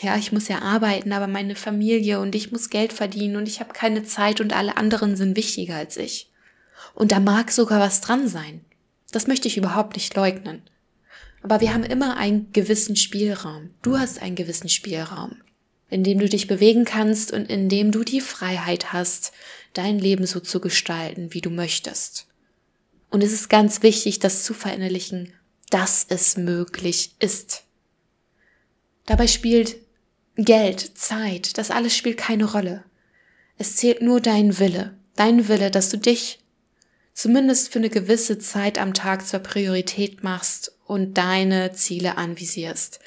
ja, 0.00 0.16
ich 0.16 0.32
muss 0.32 0.48
ja 0.48 0.60
arbeiten, 0.60 1.12
aber 1.12 1.26
meine 1.26 1.54
Familie 1.54 2.20
und 2.20 2.34
ich 2.34 2.50
muss 2.50 2.70
Geld 2.70 2.92
verdienen 2.92 3.36
und 3.36 3.46
ich 3.46 3.60
habe 3.60 3.72
keine 3.72 4.02
Zeit 4.02 4.40
und 4.40 4.52
alle 4.52 4.76
anderen 4.76 5.16
sind 5.16 5.36
wichtiger 5.36 5.76
als 5.76 5.96
ich. 5.96 6.30
Und 6.94 7.12
da 7.12 7.20
mag 7.20 7.50
sogar 7.52 7.80
was 7.80 8.00
dran 8.00 8.26
sein. 8.28 8.64
Das 9.12 9.26
möchte 9.26 9.46
ich 9.46 9.56
überhaupt 9.56 9.94
nicht 9.94 10.14
leugnen. 10.16 10.62
Aber 11.44 11.60
wir 11.60 11.74
haben 11.74 11.84
immer 11.84 12.16
einen 12.16 12.50
gewissen 12.52 12.96
Spielraum. 12.96 13.68
Du 13.82 13.98
hast 13.98 14.22
einen 14.22 14.34
gewissen 14.34 14.70
Spielraum, 14.70 15.42
in 15.90 16.02
dem 16.02 16.18
du 16.18 16.26
dich 16.26 16.46
bewegen 16.46 16.86
kannst 16.86 17.32
und 17.34 17.50
in 17.50 17.68
dem 17.68 17.92
du 17.92 18.02
die 18.02 18.22
Freiheit 18.22 18.94
hast, 18.94 19.32
dein 19.74 19.98
Leben 19.98 20.26
so 20.26 20.40
zu 20.40 20.58
gestalten, 20.58 21.34
wie 21.34 21.42
du 21.42 21.50
möchtest. 21.50 22.28
Und 23.10 23.22
es 23.22 23.30
ist 23.30 23.50
ganz 23.50 23.82
wichtig, 23.82 24.20
das 24.20 24.42
zu 24.42 24.54
verinnerlichen, 24.54 25.34
dass 25.68 26.06
es 26.08 26.38
möglich 26.38 27.14
ist. 27.18 27.64
Dabei 29.04 29.26
spielt 29.26 29.76
Geld, 30.36 30.96
Zeit, 30.96 31.58
das 31.58 31.70
alles 31.70 31.94
spielt 31.94 32.16
keine 32.16 32.50
Rolle. 32.50 32.84
Es 33.58 33.76
zählt 33.76 34.00
nur 34.00 34.22
dein 34.22 34.58
Wille, 34.58 34.96
dein 35.14 35.46
Wille, 35.46 35.70
dass 35.70 35.90
du 35.90 35.98
dich 35.98 36.38
zumindest 37.12 37.70
für 37.70 37.80
eine 37.80 37.90
gewisse 37.90 38.38
Zeit 38.38 38.78
am 38.78 38.94
Tag 38.94 39.26
zur 39.26 39.40
Priorität 39.40 40.22
machst 40.22 40.73
und 40.86 41.14
deine 41.14 41.72
Ziele 41.72 42.16
anvisierst. 42.16 43.00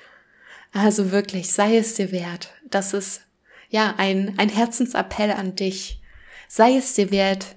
Also 0.74 1.12
wirklich, 1.12 1.52
sei 1.52 1.78
es 1.78 1.96
dir 1.96 2.12
wert. 2.12 2.54
Das 2.70 2.94
ist 2.94 3.22
ja 3.70 3.96
ein, 3.98 4.38
ein 4.38 4.50
Herzensappell 4.50 5.32
an 5.32 5.56
dich. 5.56 6.00
Sei 6.48 6.76
es 6.76 6.94
dir 6.94 7.12
wert, 7.12 7.56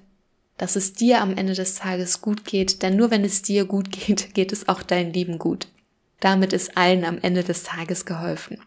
dass 0.57 0.75
es 0.75 0.93
dir 0.93 1.21
am 1.21 1.35
Ende 1.37 1.53
des 1.53 1.75
Tages 1.75 2.21
gut 2.21 2.45
geht, 2.45 2.83
denn 2.83 2.95
nur 2.95 3.09
wenn 3.09 3.23
es 3.23 3.41
dir 3.41 3.65
gut 3.65 3.91
geht, 3.91 4.33
geht 4.33 4.51
es 4.51 4.67
auch 4.67 4.83
dein 4.83 5.13
Leben 5.13 5.39
gut. 5.39 5.67
Damit 6.19 6.53
ist 6.53 6.77
allen 6.77 7.03
am 7.03 7.17
Ende 7.21 7.43
des 7.43 7.63
Tages 7.63 8.05
geholfen. 8.05 8.61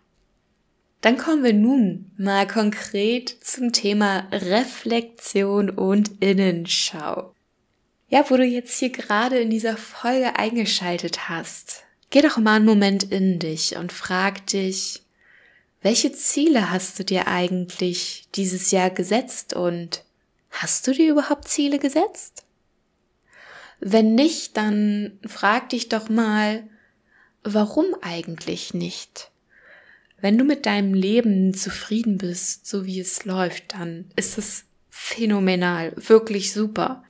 Dann 1.00 1.18
kommen 1.18 1.44
wir 1.44 1.52
nun 1.52 2.10
mal 2.16 2.46
konkret 2.46 3.28
zum 3.42 3.72
Thema 3.72 4.26
Reflexion 4.32 5.68
und 5.68 6.22
Innenschau. 6.22 7.33
Ja, 8.14 8.30
wo 8.30 8.36
du 8.36 8.44
jetzt 8.44 8.78
hier 8.78 8.90
gerade 8.90 9.40
in 9.40 9.50
dieser 9.50 9.76
Folge 9.76 10.36
eingeschaltet 10.36 11.28
hast, 11.28 11.82
geh 12.10 12.22
doch 12.22 12.36
mal 12.36 12.54
einen 12.54 12.64
Moment 12.64 13.02
in 13.02 13.40
dich 13.40 13.74
und 13.74 13.92
frag 13.92 14.46
dich, 14.46 15.02
welche 15.82 16.12
Ziele 16.12 16.70
hast 16.70 16.96
du 16.96 17.04
dir 17.04 17.26
eigentlich 17.26 18.28
dieses 18.36 18.70
Jahr 18.70 18.90
gesetzt 18.90 19.52
und 19.52 20.04
hast 20.52 20.86
du 20.86 20.92
dir 20.92 21.10
überhaupt 21.10 21.48
Ziele 21.48 21.80
gesetzt? 21.80 22.44
Wenn 23.80 24.14
nicht, 24.14 24.56
dann 24.56 25.18
frag 25.26 25.70
dich 25.70 25.88
doch 25.88 26.08
mal, 26.08 26.62
warum 27.42 27.96
eigentlich 28.00 28.74
nicht? 28.74 29.32
Wenn 30.20 30.38
du 30.38 30.44
mit 30.44 30.66
deinem 30.66 30.94
Leben 30.94 31.52
zufrieden 31.52 32.18
bist, 32.18 32.68
so 32.68 32.86
wie 32.86 33.00
es 33.00 33.24
läuft, 33.24 33.74
dann 33.74 34.04
ist 34.14 34.38
es 34.38 34.66
phänomenal, 34.88 35.94
wirklich 35.96 36.52
super. 36.52 37.02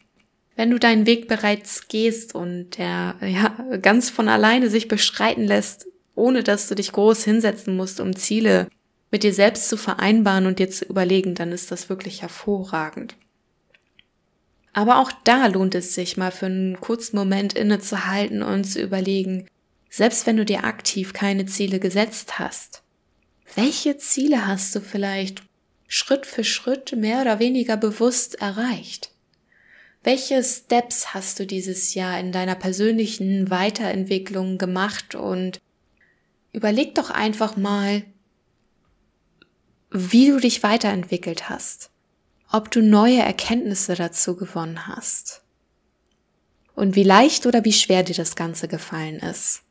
Wenn 0.56 0.70
du 0.70 0.78
deinen 0.78 1.06
Weg 1.06 1.26
bereits 1.26 1.88
gehst 1.88 2.34
und 2.34 2.78
der 2.78 3.16
ja 3.20 3.48
ganz 3.82 4.10
von 4.10 4.28
alleine 4.28 4.70
sich 4.70 4.88
bestreiten 4.88 5.44
lässt, 5.44 5.86
ohne 6.14 6.42
dass 6.42 6.68
du 6.68 6.74
dich 6.74 6.92
groß 6.92 7.24
hinsetzen 7.24 7.76
musst, 7.76 8.00
um 8.00 8.14
Ziele 8.14 8.68
mit 9.10 9.22
dir 9.22 9.34
selbst 9.34 9.68
zu 9.68 9.76
vereinbaren 9.76 10.46
und 10.46 10.58
dir 10.58 10.70
zu 10.70 10.84
überlegen, 10.84 11.34
dann 11.34 11.52
ist 11.52 11.70
das 11.70 11.88
wirklich 11.88 12.22
hervorragend. 12.22 13.16
Aber 14.72 14.98
auch 14.98 15.12
da 15.22 15.46
lohnt 15.46 15.74
es 15.76 15.94
sich 15.94 16.16
mal 16.16 16.32
für 16.32 16.46
einen 16.46 16.80
kurzen 16.80 17.16
Moment 17.16 17.52
innezuhalten 17.52 18.42
und 18.42 18.64
zu 18.64 18.82
überlegen, 18.82 19.46
selbst 19.88 20.26
wenn 20.26 20.36
du 20.36 20.44
dir 20.44 20.64
aktiv 20.64 21.12
keine 21.12 21.46
Ziele 21.46 21.78
gesetzt 21.78 22.40
hast, 22.40 22.82
welche 23.54 23.98
Ziele 23.98 24.48
hast 24.48 24.74
du 24.74 24.80
vielleicht 24.80 25.42
Schritt 25.86 26.26
für 26.26 26.42
Schritt 26.42 26.96
mehr 26.96 27.22
oder 27.22 27.38
weniger 27.38 27.76
bewusst 27.76 28.40
erreicht? 28.40 29.13
Welche 30.04 30.44
Steps 30.44 31.14
hast 31.14 31.40
du 31.40 31.46
dieses 31.46 31.94
Jahr 31.94 32.20
in 32.20 32.30
deiner 32.30 32.54
persönlichen 32.54 33.48
Weiterentwicklung 33.48 34.58
gemacht 34.58 35.14
und 35.14 35.62
überleg 36.52 36.94
doch 36.94 37.08
einfach 37.08 37.56
mal, 37.56 38.04
wie 39.90 40.28
du 40.28 40.38
dich 40.38 40.62
weiterentwickelt 40.62 41.48
hast, 41.48 41.90
ob 42.52 42.70
du 42.70 42.82
neue 42.82 43.20
Erkenntnisse 43.20 43.94
dazu 43.94 44.36
gewonnen 44.36 44.86
hast 44.86 45.42
und 46.74 46.96
wie 46.96 47.02
leicht 47.02 47.46
oder 47.46 47.64
wie 47.64 47.72
schwer 47.72 48.02
dir 48.02 48.14
das 48.14 48.36
Ganze 48.36 48.68
gefallen 48.68 49.20
ist. 49.20 49.62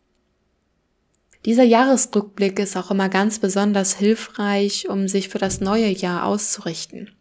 Dieser 1.45 1.63
Jahresrückblick 1.63 2.57
ist 2.57 2.75
auch 2.75 2.89
immer 2.89 3.09
ganz 3.09 3.37
besonders 3.37 3.97
hilfreich, 3.97 4.89
um 4.89 5.07
sich 5.07 5.29
für 5.29 5.37
das 5.39 5.59
neue 5.59 5.89
Jahr 5.89 6.25
auszurichten. 6.25 7.11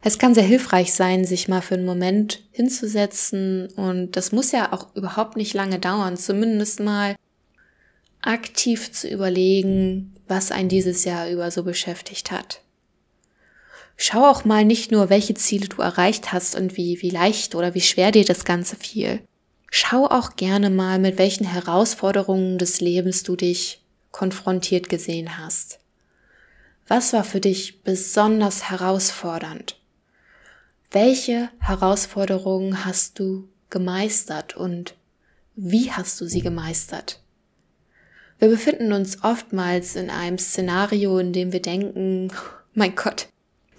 Es 0.00 0.18
kann 0.18 0.34
sehr 0.34 0.44
hilfreich 0.44 0.92
sein, 0.92 1.24
sich 1.24 1.48
mal 1.48 1.60
für 1.60 1.74
einen 1.74 1.84
Moment 1.84 2.42
hinzusetzen 2.52 3.68
und 3.76 4.12
das 4.12 4.32
muss 4.32 4.52
ja 4.52 4.72
auch 4.72 4.94
überhaupt 4.94 5.36
nicht 5.36 5.54
lange 5.54 5.78
dauern, 5.78 6.16
zumindest 6.16 6.80
mal 6.80 7.16
aktiv 8.22 8.92
zu 8.92 9.08
überlegen, 9.08 10.14
was 10.28 10.52
ein 10.52 10.68
dieses 10.68 11.04
Jahr 11.04 11.28
über 11.28 11.50
so 11.50 11.64
beschäftigt 11.64 12.30
hat. 12.30 12.60
Schau 13.96 14.24
auch 14.24 14.44
mal 14.44 14.64
nicht 14.64 14.92
nur, 14.92 15.10
welche 15.10 15.34
Ziele 15.34 15.66
du 15.68 15.82
erreicht 15.82 16.32
hast 16.32 16.54
und 16.54 16.76
wie, 16.76 17.02
wie 17.02 17.10
leicht 17.10 17.56
oder 17.56 17.74
wie 17.74 17.80
schwer 17.80 18.12
dir 18.12 18.24
das 18.24 18.44
Ganze 18.44 18.76
fiel, 18.76 19.20
Schau 19.70 20.06
auch 20.06 20.36
gerne 20.36 20.70
mal, 20.70 20.98
mit 20.98 21.18
welchen 21.18 21.44
Herausforderungen 21.44 22.58
des 22.58 22.80
Lebens 22.80 23.22
du 23.22 23.36
dich 23.36 23.82
konfrontiert 24.10 24.88
gesehen 24.88 25.38
hast. 25.38 25.78
Was 26.86 27.12
war 27.12 27.24
für 27.24 27.40
dich 27.40 27.82
besonders 27.82 28.70
herausfordernd? 28.70 29.77
Welche 30.90 31.50
Herausforderungen 31.58 32.86
hast 32.86 33.18
du 33.18 33.46
gemeistert 33.68 34.56
und 34.56 34.94
wie 35.54 35.92
hast 35.92 36.18
du 36.20 36.26
sie 36.26 36.40
gemeistert? 36.40 37.20
Wir 38.38 38.48
befinden 38.48 38.92
uns 38.92 39.22
oftmals 39.22 39.96
in 39.96 40.08
einem 40.08 40.38
Szenario, 40.38 41.18
in 41.18 41.34
dem 41.34 41.52
wir 41.52 41.60
denken, 41.60 42.32
mein 42.72 42.94
Gott, 42.94 43.28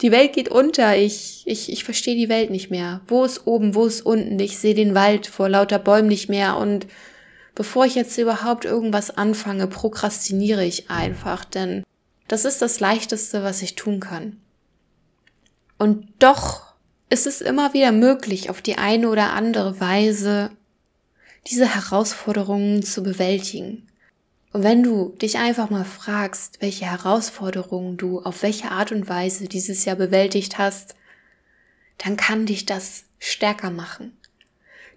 die 0.02 0.12
Welt 0.12 0.34
geht 0.34 0.50
unter, 0.50 0.96
ich, 0.96 1.42
ich, 1.46 1.72
ich 1.72 1.82
verstehe 1.82 2.14
die 2.14 2.28
Welt 2.28 2.50
nicht 2.50 2.70
mehr. 2.70 3.00
Wo 3.08 3.24
ist 3.24 3.44
oben, 3.46 3.74
wo 3.74 3.86
ist 3.86 4.02
unten? 4.02 4.38
Ich 4.38 4.58
sehe 4.58 4.74
den 4.74 4.94
Wald 4.94 5.26
vor 5.26 5.48
lauter 5.48 5.80
Bäumen 5.80 6.08
nicht 6.08 6.28
mehr 6.28 6.58
und 6.58 6.86
bevor 7.56 7.86
ich 7.86 7.96
jetzt 7.96 8.16
überhaupt 8.18 8.64
irgendwas 8.64 9.10
anfange, 9.10 9.66
prokrastiniere 9.66 10.64
ich 10.64 10.90
einfach, 10.90 11.44
denn 11.44 11.82
das 12.28 12.44
ist 12.44 12.62
das 12.62 12.78
Leichteste, 12.78 13.42
was 13.42 13.62
ich 13.62 13.74
tun 13.74 13.98
kann. 13.98 14.36
Und 15.76 16.06
doch 16.20 16.69
ist 17.10 17.26
es 17.26 17.40
immer 17.40 17.74
wieder 17.74 17.92
möglich, 17.92 18.50
auf 18.50 18.62
die 18.62 18.78
eine 18.78 19.08
oder 19.08 19.32
andere 19.32 19.80
Weise 19.80 20.50
diese 21.46 21.74
Herausforderungen 21.74 22.82
zu 22.82 23.02
bewältigen. 23.02 23.88
Und 24.52 24.62
wenn 24.62 24.82
du 24.82 25.10
dich 25.20 25.38
einfach 25.38 25.70
mal 25.70 25.84
fragst, 25.84 26.60
welche 26.60 26.86
Herausforderungen 26.86 27.96
du 27.96 28.20
auf 28.20 28.42
welche 28.42 28.70
Art 28.70 28.92
und 28.92 29.08
Weise 29.08 29.48
dieses 29.48 29.84
Jahr 29.84 29.96
bewältigt 29.96 30.58
hast, 30.58 30.94
dann 31.98 32.16
kann 32.16 32.46
dich 32.46 32.66
das 32.66 33.04
stärker 33.18 33.70
machen. 33.70 34.16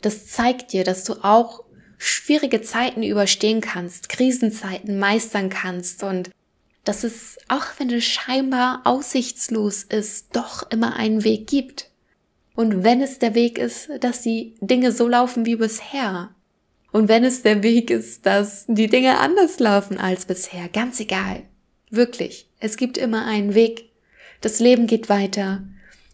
Das 0.01 0.27
zeigt 0.27 0.73
dir, 0.73 0.83
dass 0.83 1.03
du 1.03 1.23
auch 1.23 1.63
schwierige 1.97 2.61
Zeiten 2.61 3.03
überstehen 3.03 3.61
kannst, 3.61 4.09
Krisenzeiten 4.09 4.99
meistern 4.99 5.49
kannst 5.49 6.03
und 6.03 6.29
dass 6.83 7.03
es, 7.03 7.37
auch 7.47 7.65
wenn 7.77 7.89
es 7.89 8.03
scheinbar 8.03 8.81
aussichtslos 8.83 9.83
ist, 9.83 10.35
doch 10.35 10.69
immer 10.69 10.95
einen 10.95 11.23
Weg 11.23 11.47
gibt. 11.47 11.89
Und 12.55 12.83
wenn 12.83 13.01
es 13.01 13.19
der 13.19 13.33
Weg 13.33 13.57
ist, 13.57 13.89
dass 13.99 14.21
die 14.21 14.55
Dinge 14.61 14.91
so 14.91 15.07
laufen 15.07 15.45
wie 15.45 15.55
bisher. 15.55 16.29
Und 16.91 17.07
wenn 17.07 17.23
es 17.23 17.41
der 17.41 17.63
Weg 17.63 17.89
ist, 17.89 18.25
dass 18.25 18.65
die 18.67 18.87
Dinge 18.87 19.17
anders 19.17 19.59
laufen 19.59 19.97
als 19.97 20.25
bisher, 20.25 20.69
ganz 20.69 20.99
egal. 20.99 21.43
Wirklich. 21.89 22.47
Es 22.59 22.77
gibt 22.77 22.97
immer 22.97 23.25
einen 23.25 23.55
Weg. 23.55 23.89
Das 24.41 24.59
Leben 24.59 24.87
geht 24.87 25.09
weiter. 25.09 25.63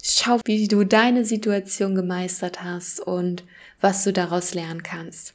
Schau, 0.02 0.40
wie 0.46 0.68
du 0.70 0.86
deine 0.86 1.26
Situation 1.26 1.96
gemeistert 1.96 2.64
hast 2.64 3.02
und 3.02 3.44
was 3.82 4.04
du 4.06 4.14
daraus 4.14 4.54
lernen 4.54 4.84
kannst. 4.84 5.34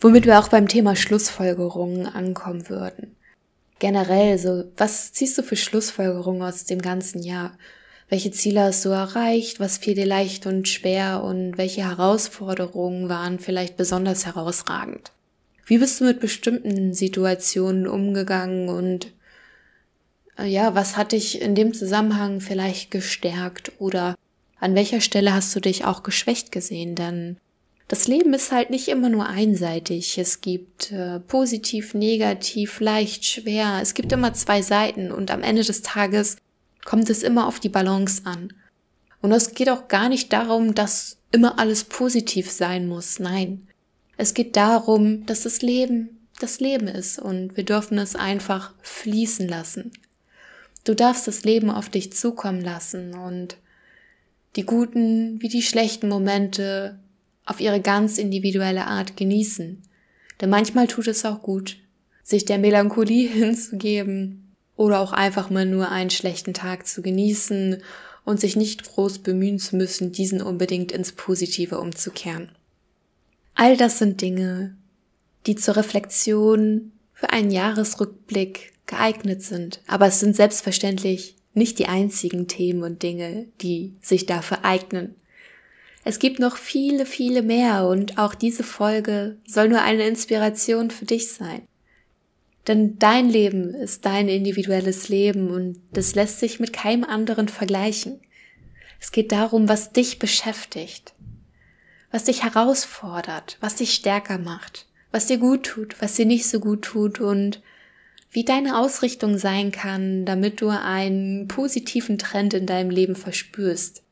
Womit 0.00 0.26
wir 0.26 0.38
auch 0.38 0.48
beim 0.48 0.68
Thema 0.68 0.94
Schlussfolgerungen 0.94 2.06
ankommen 2.06 2.68
würden. 2.68 3.16
Generell, 3.80 4.38
so, 4.38 4.64
was 4.76 5.12
ziehst 5.12 5.36
du 5.38 5.42
für 5.42 5.56
Schlussfolgerungen 5.56 6.42
aus 6.42 6.64
dem 6.64 6.80
ganzen 6.80 7.22
Jahr? 7.22 7.56
Welche 8.08 8.30
Ziele 8.30 8.62
hast 8.62 8.84
du 8.84 8.90
erreicht? 8.90 9.60
Was 9.60 9.78
fiel 9.78 9.94
dir 9.94 10.06
leicht 10.06 10.46
und 10.46 10.68
schwer? 10.68 11.22
Und 11.24 11.56
welche 11.56 11.88
Herausforderungen 11.88 13.08
waren 13.08 13.38
vielleicht 13.38 13.76
besonders 13.76 14.26
herausragend? 14.26 15.12
Wie 15.64 15.78
bist 15.78 16.00
du 16.00 16.04
mit 16.04 16.20
bestimmten 16.20 16.92
Situationen 16.92 17.86
umgegangen 17.86 18.68
und 18.68 19.12
äh, 20.38 20.46
ja, 20.46 20.74
was 20.74 20.96
hat 20.96 21.12
dich 21.12 21.40
in 21.40 21.54
dem 21.54 21.72
Zusammenhang 21.72 22.40
vielleicht 22.40 22.90
gestärkt 22.90 23.72
oder 23.78 24.16
an 24.58 24.74
welcher 24.74 25.00
Stelle 25.00 25.32
hast 25.32 25.54
du 25.56 25.60
dich 25.60 25.84
auch 25.84 26.02
geschwächt 26.02 26.52
gesehen? 26.52 26.94
Denn 26.94 27.36
das 27.88 28.08
Leben 28.08 28.32
ist 28.32 28.52
halt 28.52 28.70
nicht 28.70 28.88
immer 28.88 29.08
nur 29.08 29.26
einseitig. 29.26 30.18
Es 30.18 30.40
gibt 30.40 30.92
äh, 30.92 31.20
positiv, 31.20 31.94
negativ, 31.94 32.80
leicht, 32.80 33.24
schwer. 33.24 33.80
Es 33.82 33.94
gibt 33.94 34.12
immer 34.12 34.34
zwei 34.34 34.62
Seiten 34.62 35.12
und 35.12 35.30
am 35.30 35.42
Ende 35.42 35.62
des 35.62 35.82
Tages 35.82 36.36
kommt 36.84 37.10
es 37.10 37.22
immer 37.22 37.46
auf 37.46 37.60
die 37.60 37.68
Balance 37.68 38.22
an. 38.24 38.52
Und 39.20 39.32
es 39.32 39.54
geht 39.54 39.70
auch 39.70 39.88
gar 39.88 40.08
nicht 40.08 40.32
darum, 40.32 40.74
dass 40.74 41.18
immer 41.30 41.58
alles 41.58 41.84
positiv 41.84 42.50
sein 42.50 42.88
muss. 42.88 43.18
Nein. 43.18 43.68
Es 44.16 44.34
geht 44.34 44.56
darum, 44.56 45.24
dass 45.26 45.42
das 45.42 45.62
Leben 45.62 46.18
das 46.42 46.60
Leben 46.60 46.88
ist 46.88 47.18
und 47.18 47.56
wir 47.56 47.64
dürfen 47.64 47.98
es 47.98 48.16
einfach 48.16 48.72
fließen 48.82 49.48
lassen. 49.48 49.92
Du 50.84 50.94
darfst 50.94 51.28
das 51.28 51.44
Leben 51.44 51.70
auf 51.70 51.88
dich 51.88 52.12
zukommen 52.12 52.60
lassen 52.60 53.14
und 53.14 53.56
die 54.56 54.66
guten 54.66 55.40
wie 55.40 55.48
die 55.48 55.62
schlechten 55.62 56.08
Momente 56.08 56.98
auf 57.46 57.60
ihre 57.60 57.80
ganz 57.80 58.18
individuelle 58.18 58.86
Art 58.86 59.16
genießen. 59.16 59.82
Denn 60.40 60.50
manchmal 60.50 60.88
tut 60.88 61.06
es 61.06 61.24
auch 61.24 61.42
gut, 61.42 61.76
sich 62.22 62.44
der 62.44 62.58
Melancholie 62.58 63.28
hinzugeben 63.32 64.41
oder 64.82 64.98
auch 64.98 65.12
einfach 65.12 65.48
mal 65.48 65.64
nur 65.64 65.92
einen 65.92 66.10
schlechten 66.10 66.54
Tag 66.54 66.88
zu 66.88 67.02
genießen 67.02 67.80
und 68.24 68.40
sich 68.40 68.56
nicht 68.56 68.82
groß 68.82 69.20
bemühen 69.20 69.60
zu 69.60 69.76
müssen, 69.76 70.10
diesen 70.10 70.42
unbedingt 70.42 70.90
ins 70.90 71.12
Positive 71.12 71.78
umzukehren. 71.78 72.50
All 73.54 73.76
das 73.76 73.98
sind 73.98 74.20
Dinge, 74.20 74.76
die 75.46 75.54
zur 75.54 75.76
Reflexion 75.76 76.90
für 77.14 77.30
einen 77.30 77.52
Jahresrückblick 77.52 78.72
geeignet 78.86 79.44
sind, 79.44 79.80
aber 79.86 80.08
es 80.08 80.18
sind 80.18 80.34
selbstverständlich 80.34 81.36
nicht 81.54 81.78
die 81.78 81.86
einzigen 81.86 82.48
Themen 82.48 82.82
und 82.82 83.04
Dinge, 83.04 83.46
die 83.60 83.94
sich 84.00 84.26
dafür 84.26 84.64
eignen. 84.64 85.14
Es 86.02 86.18
gibt 86.18 86.40
noch 86.40 86.56
viele, 86.56 87.06
viele 87.06 87.42
mehr 87.42 87.86
und 87.86 88.18
auch 88.18 88.34
diese 88.34 88.64
Folge 88.64 89.36
soll 89.46 89.68
nur 89.68 89.82
eine 89.82 90.08
Inspiration 90.08 90.90
für 90.90 91.04
dich 91.04 91.30
sein. 91.30 91.68
Denn 92.68 92.98
dein 92.98 93.28
Leben 93.28 93.74
ist 93.74 94.04
dein 94.04 94.28
individuelles 94.28 95.08
Leben 95.08 95.50
und 95.50 95.80
das 95.92 96.14
lässt 96.14 96.38
sich 96.38 96.60
mit 96.60 96.72
keinem 96.72 97.04
anderen 97.04 97.48
vergleichen. 97.48 98.20
Es 99.00 99.10
geht 99.10 99.32
darum, 99.32 99.68
was 99.68 99.92
dich 99.92 100.20
beschäftigt, 100.20 101.14
was 102.12 102.24
dich 102.24 102.44
herausfordert, 102.44 103.58
was 103.60 103.76
dich 103.76 103.94
stärker 103.94 104.38
macht, 104.38 104.86
was 105.10 105.26
dir 105.26 105.38
gut 105.38 105.64
tut, 105.64 106.00
was 106.00 106.14
dir 106.14 106.26
nicht 106.26 106.46
so 106.48 106.60
gut 106.60 106.82
tut 106.82 107.20
und 107.20 107.62
wie 108.30 108.44
deine 108.44 108.78
Ausrichtung 108.78 109.38
sein 109.38 109.72
kann, 109.72 110.24
damit 110.24 110.60
du 110.60 110.68
einen 110.68 111.48
positiven 111.48 112.16
Trend 112.16 112.54
in 112.54 112.66
deinem 112.66 112.90
Leben 112.90 113.16
verspürst, 113.16 114.02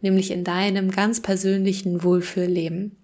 nämlich 0.00 0.30
in 0.30 0.44
deinem 0.44 0.90
ganz 0.90 1.20
persönlichen 1.20 2.02
Wohlfühlleben. 2.02 2.96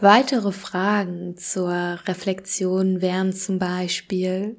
Weitere 0.00 0.52
Fragen 0.52 1.36
zur 1.36 1.72
Reflexion 2.06 3.02
wären 3.02 3.32
zum 3.32 3.58
Beispiel, 3.58 4.56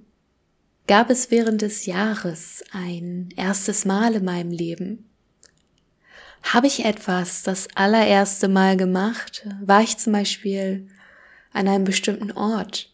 gab 0.86 1.10
es 1.10 1.32
während 1.32 1.62
des 1.62 1.86
Jahres 1.86 2.62
ein 2.74 3.30
erstes 3.38 3.86
Mal 3.86 4.16
in 4.16 4.26
meinem 4.26 4.52
Leben? 4.52 5.10
Habe 6.44 6.68
ich 6.68 6.84
etwas 6.84 7.42
das 7.44 7.70
allererste 7.74 8.50
Mal 8.50 8.76
gemacht? 8.76 9.48
War 9.62 9.82
ich 9.82 9.98
zum 9.98 10.12
Beispiel 10.12 10.90
an 11.54 11.70
einem 11.70 11.86
bestimmten 11.86 12.34
Ort? 12.34 12.94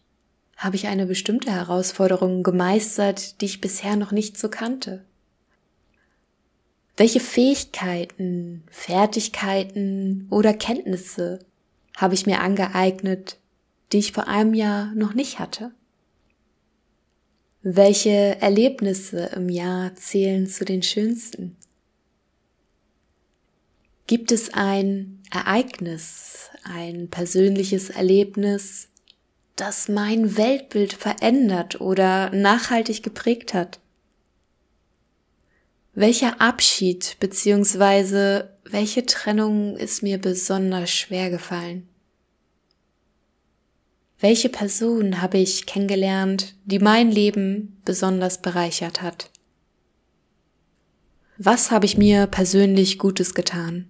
Habe 0.55 0.75
ich 0.75 0.85
eine 0.85 1.07
bestimmte 1.07 1.51
Herausforderung 1.51 2.43
gemeistert, 2.43 3.41
die 3.41 3.45
ich 3.45 3.59
bisher 3.59 3.95
noch 3.95 4.11
nicht 4.11 4.37
so 4.37 4.49
kannte? 4.49 5.03
Welche 6.95 7.21
Fähigkeiten, 7.21 8.65
Fertigkeiten 8.69 10.27
oder 10.29 10.53
Kenntnisse 10.53 11.39
habe 11.95 12.13
ich 12.13 12.25
mir 12.25 12.41
angeeignet, 12.41 13.37
die 13.91 13.99
ich 13.99 14.11
vor 14.11 14.27
einem 14.27 14.53
Jahr 14.53 14.93
noch 14.95 15.13
nicht 15.13 15.39
hatte? 15.39 15.71
Welche 17.61 18.39
Erlebnisse 18.41 19.31
im 19.35 19.49
Jahr 19.49 19.95
zählen 19.95 20.47
zu 20.47 20.65
den 20.65 20.83
schönsten? 20.83 21.55
Gibt 24.07 24.31
es 24.31 24.53
ein 24.53 25.23
Ereignis, 25.31 26.51
ein 26.63 27.09
persönliches 27.09 27.89
Erlebnis, 27.89 28.89
das 29.55 29.87
mein 29.87 30.37
Weltbild 30.37 30.93
verändert 30.93 31.81
oder 31.81 32.29
nachhaltig 32.29 33.01
geprägt 33.01 33.55
hat? 33.55 33.79
Welcher 35.97 36.41
Abschied 36.41 37.15
bzw. 37.21 38.43
welche 38.65 39.05
Trennung 39.05 39.77
ist 39.77 40.03
mir 40.03 40.17
besonders 40.17 40.91
schwer 40.91 41.29
gefallen? 41.29 41.87
Welche 44.19 44.49
Person 44.49 45.21
habe 45.21 45.37
ich 45.37 45.65
kennengelernt, 45.65 46.55
die 46.65 46.79
mein 46.79 47.11
Leben 47.11 47.81
besonders 47.85 48.41
bereichert 48.41 49.01
hat? 49.01 49.29
Was 51.37 51.71
habe 51.71 51.85
ich 51.85 51.97
mir 51.97 52.27
persönlich 52.27 52.99
Gutes 52.99 53.33
getan? 53.33 53.87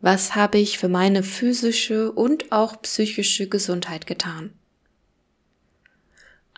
Was 0.00 0.34
habe 0.34 0.56
ich 0.56 0.78
für 0.78 0.88
meine 0.88 1.22
physische 1.22 2.10
und 2.10 2.52
auch 2.52 2.80
psychische 2.80 3.50
Gesundheit 3.50 4.06
getan? 4.06 4.57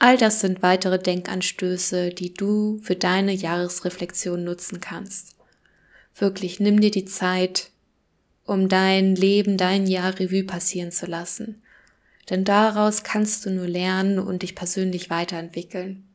All 0.03 0.17
das 0.17 0.41
sind 0.41 0.63
weitere 0.63 0.99
Denkanstöße, 0.99 2.09
die 2.09 2.33
du 2.33 2.81
für 2.83 2.97
deine 2.97 3.33
Jahresreflexion 3.33 4.43
nutzen 4.43 4.81
kannst. 4.81 5.37
Wirklich, 6.17 6.59
nimm 6.59 6.81
dir 6.81 6.91
die 6.91 7.05
Zeit, 7.05 7.71
um 8.47 8.71
dein 8.71 9.15
Leben, 9.15 9.59
dein 9.59 9.87
Jahr 9.87 10.19
Revue 10.19 10.45
passieren 10.45 10.91
zu 10.91 11.05
lassen. 11.05 11.61
Denn 12.31 12.45
daraus 12.45 13.03
kannst 13.03 13.45
du 13.45 13.51
nur 13.51 13.69
lernen 13.69 14.19
und 14.19 14.41
dich 14.41 14.55
persönlich 14.55 15.11
weiterentwickeln. 15.11 16.09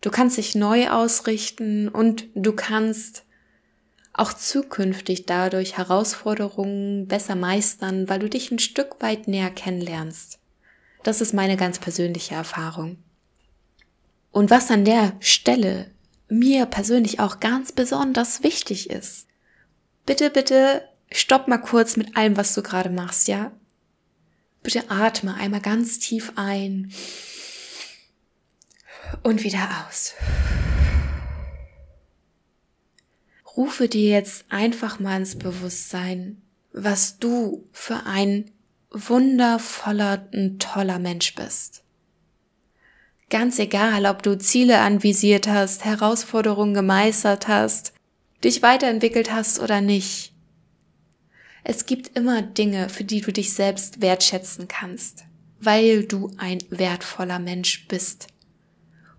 Du 0.00 0.10
kannst 0.10 0.38
dich 0.38 0.54
neu 0.54 0.88
ausrichten 0.88 1.90
und 1.90 2.24
du 2.34 2.54
kannst 2.54 3.24
auch 4.14 4.32
zukünftig 4.32 5.26
dadurch 5.26 5.76
Herausforderungen 5.76 7.06
besser 7.06 7.34
meistern, 7.34 8.08
weil 8.08 8.20
du 8.20 8.30
dich 8.30 8.50
ein 8.50 8.58
Stück 8.58 8.96
weit 9.00 9.28
näher 9.28 9.50
kennenlernst. 9.50 10.38
Das 11.02 11.20
ist 11.20 11.32
meine 11.32 11.56
ganz 11.56 11.78
persönliche 11.78 12.34
Erfahrung. 12.34 12.98
Und 14.30 14.50
was 14.50 14.70
an 14.70 14.84
der 14.84 15.16
Stelle 15.20 15.90
mir 16.28 16.66
persönlich 16.66 17.20
auch 17.20 17.40
ganz 17.40 17.72
besonders 17.72 18.42
wichtig 18.42 18.90
ist, 18.90 19.26
bitte, 20.06 20.30
bitte 20.30 20.82
stopp 21.10 21.48
mal 21.48 21.58
kurz 21.58 21.96
mit 21.96 22.16
allem, 22.16 22.36
was 22.36 22.54
du 22.54 22.62
gerade 22.62 22.90
machst, 22.90 23.28
ja? 23.28 23.52
Bitte 24.62 24.90
atme 24.90 25.34
einmal 25.34 25.60
ganz 25.60 25.98
tief 25.98 26.32
ein 26.36 26.92
und 29.22 29.44
wieder 29.44 29.86
aus. 29.88 30.14
rufe 33.58 33.88
dir 33.88 34.08
jetzt 34.08 34.44
einfach 34.50 35.00
mal 35.00 35.16
ins 35.16 35.36
Bewusstsein, 35.36 36.40
was 36.72 37.18
du 37.18 37.68
für 37.72 38.06
ein 38.06 38.52
wundervoller 38.90 40.28
und 40.32 40.60
toller 40.60 40.98
Mensch 40.98 41.34
bist. 41.34 41.82
Ganz 43.30 43.58
egal, 43.58 44.06
ob 44.06 44.22
du 44.22 44.38
Ziele 44.38 44.80
anvisiert 44.80 45.48
hast, 45.48 45.84
Herausforderungen 45.84 46.72
gemeistert 46.72 47.46
hast, 47.46 47.92
dich 48.42 48.62
weiterentwickelt 48.62 49.30
hast 49.30 49.60
oder 49.60 49.80
nicht. 49.80 50.32
Es 51.62 51.84
gibt 51.84 52.16
immer 52.16 52.40
Dinge, 52.40 52.88
für 52.88 53.04
die 53.04 53.20
du 53.20 53.32
dich 53.32 53.52
selbst 53.52 54.00
wertschätzen 54.00 54.68
kannst, 54.68 55.24
weil 55.60 56.04
du 56.04 56.30
ein 56.38 56.58
wertvoller 56.70 57.38
Mensch 57.38 57.86
bist, 57.88 58.28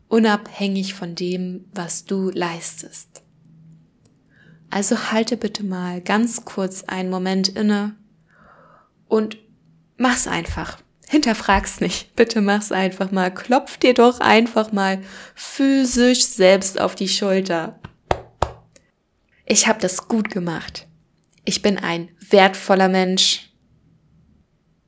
unabhängig 0.07 0.95
von 0.95 1.13
dem, 1.13 1.65
was 1.73 2.05
du 2.05 2.31
leistest. 2.31 3.21
Also 4.71 5.11
halte 5.11 5.37
bitte 5.37 5.63
mal 5.63 6.01
ganz 6.01 6.45
kurz 6.45 6.83
einen 6.83 7.09
Moment 7.11 7.49
inne 7.49 7.95
und 9.07 9.37
mach's 9.99 10.27
einfach. 10.27 10.79
Hinterfrag's 11.07 11.79
nicht. 11.79 12.15
Bitte 12.15 12.41
mach's 12.41 12.71
einfach 12.71 13.11
mal. 13.11 13.33
Klopf 13.33 13.77
dir 13.77 13.93
doch 13.93 14.19
einfach 14.19 14.71
mal 14.71 15.01
physisch 15.35 16.25
selbst 16.25 16.79
auf 16.79 16.95
die 16.95 17.07
Schulter. 17.07 17.79
Ich 19.45 19.67
habe 19.67 19.79
das 19.79 20.07
gut 20.07 20.29
gemacht. 20.29 20.87
Ich 21.45 21.61
bin 21.61 21.77
ein 21.77 22.09
wertvoller 22.29 22.89
Mensch. 22.89 23.49